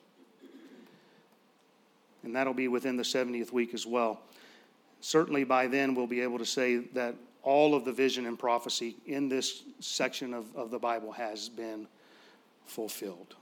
And 2.23 2.37
that'll 2.37 2.55
be 2.55 2.69
within 2.69 2.97
the 2.97 3.03
70th 3.03 3.53
week 3.53 3.75
as 3.75 3.87
well. 3.87 4.21
Certainly 5.01 5.45
by 5.45 5.67
then, 5.67 5.95
we'll 5.95 6.07
be 6.07 6.21
able 6.21 6.39
to 6.39 6.47
say 6.47 6.77
that 6.95 7.17
all 7.43 7.75
of 7.75 7.85
the 7.85 7.93
vision 7.93 8.27
and 8.27 8.39
prophecy 8.39 8.97
in 9.07 9.29
this 9.29 9.63
section 9.81 10.35
of, 10.35 10.55
of 10.55 10.71
the 10.71 10.79
Bible 10.79 11.13
has 11.13 11.49
been 11.49 11.87
fulfilled. 12.65 13.35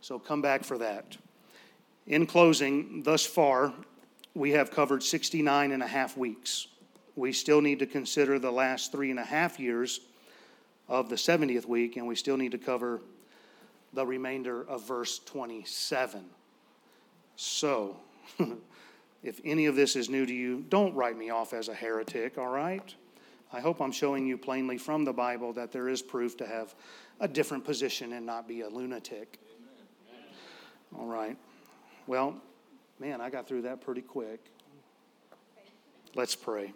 So 0.00 0.18
come 0.18 0.42
back 0.42 0.64
for 0.64 0.78
that. 0.78 1.16
In 2.06 2.26
closing, 2.26 3.02
thus 3.02 3.24
far, 3.24 3.72
we 4.34 4.50
have 4.50 4.70
covered 4.70 5.02
69 5.02 5.72
and 5.72 5.82
a 5.82 5.86
half 5.86 6.16
weeks. 6.16 6.66
We 7.16 7.32
still 7.32 7.60
need 7.60 7.78
to 7.78 7.86
consider 7.86 8.38
the 8.38 8.50
last 8.50 8.92
three 8.92 9.10
and 9.10 9.18
a 9.18 9.24
half 9.24 9.58
years 9.58 10.00
of 10.88 11.08
the 11.08 11.16
70th 11.16 11.66
week, 11.66 11.96
and 11.96 12.06
we 12.06 12.16
still 12.16 12.36
need 12.36 12.52
to 12.52 12.58
cover 12.58 13.00
the 13.94 14.04
remainder 14.04 14.68
of 14.68 14.86
verse 14.86 15.20
27. 15.20 16.24
So, 17.36 17.96
if 19.24 19.40
any 19.44 19.66
of 19.66 19.74
this 19.74 19.96
is 19.96 20.08
new 20.08 20.26
to 20.26 20.32
you, 20.32 20.64
don't 20.68 20.94
write 20.94 21.16
me 21.16 21.30
off 21.30 21.52
as 21.52 21.68
a 21.68 21.74
heretic, 21.74 22.38
all 22.38 22.48
right? 22.50 22.94
I 23.52 23.60
hope 23.60 23.80
I'm 23.80 23.92
showing 23.92 24.26
you 24.26 24.36
plainly 24.36 24.78
from 24.78 25.04
the 25.04 25.12
Bible 25.12 25.52
that 25.54 25.72
there 25.72 25.88
is 25.88 26.02
proof 26.02 26.36
to 26.38 26.46
have 26.46 26.74
a 27.20 27.28
different 27.28 27.64
position 27.64 28.12
and 28.12 28.26
not 28.26 28.46
be 28.46 28.60
a 28.60 28.68
lunatic. 28.68 29.38
All 30.96 31.06
right. 31.06 31.36
Well, 32.06 32.36
man, 32.98 33.20
I 33.20 33.30
got 33.30 33.48
through 33.48 33.62
that 33.62 33.80
pretty 33.80 34.02
quick. 34.02 34.40
Let's 36.14 36.34
pray. 36.34 36.72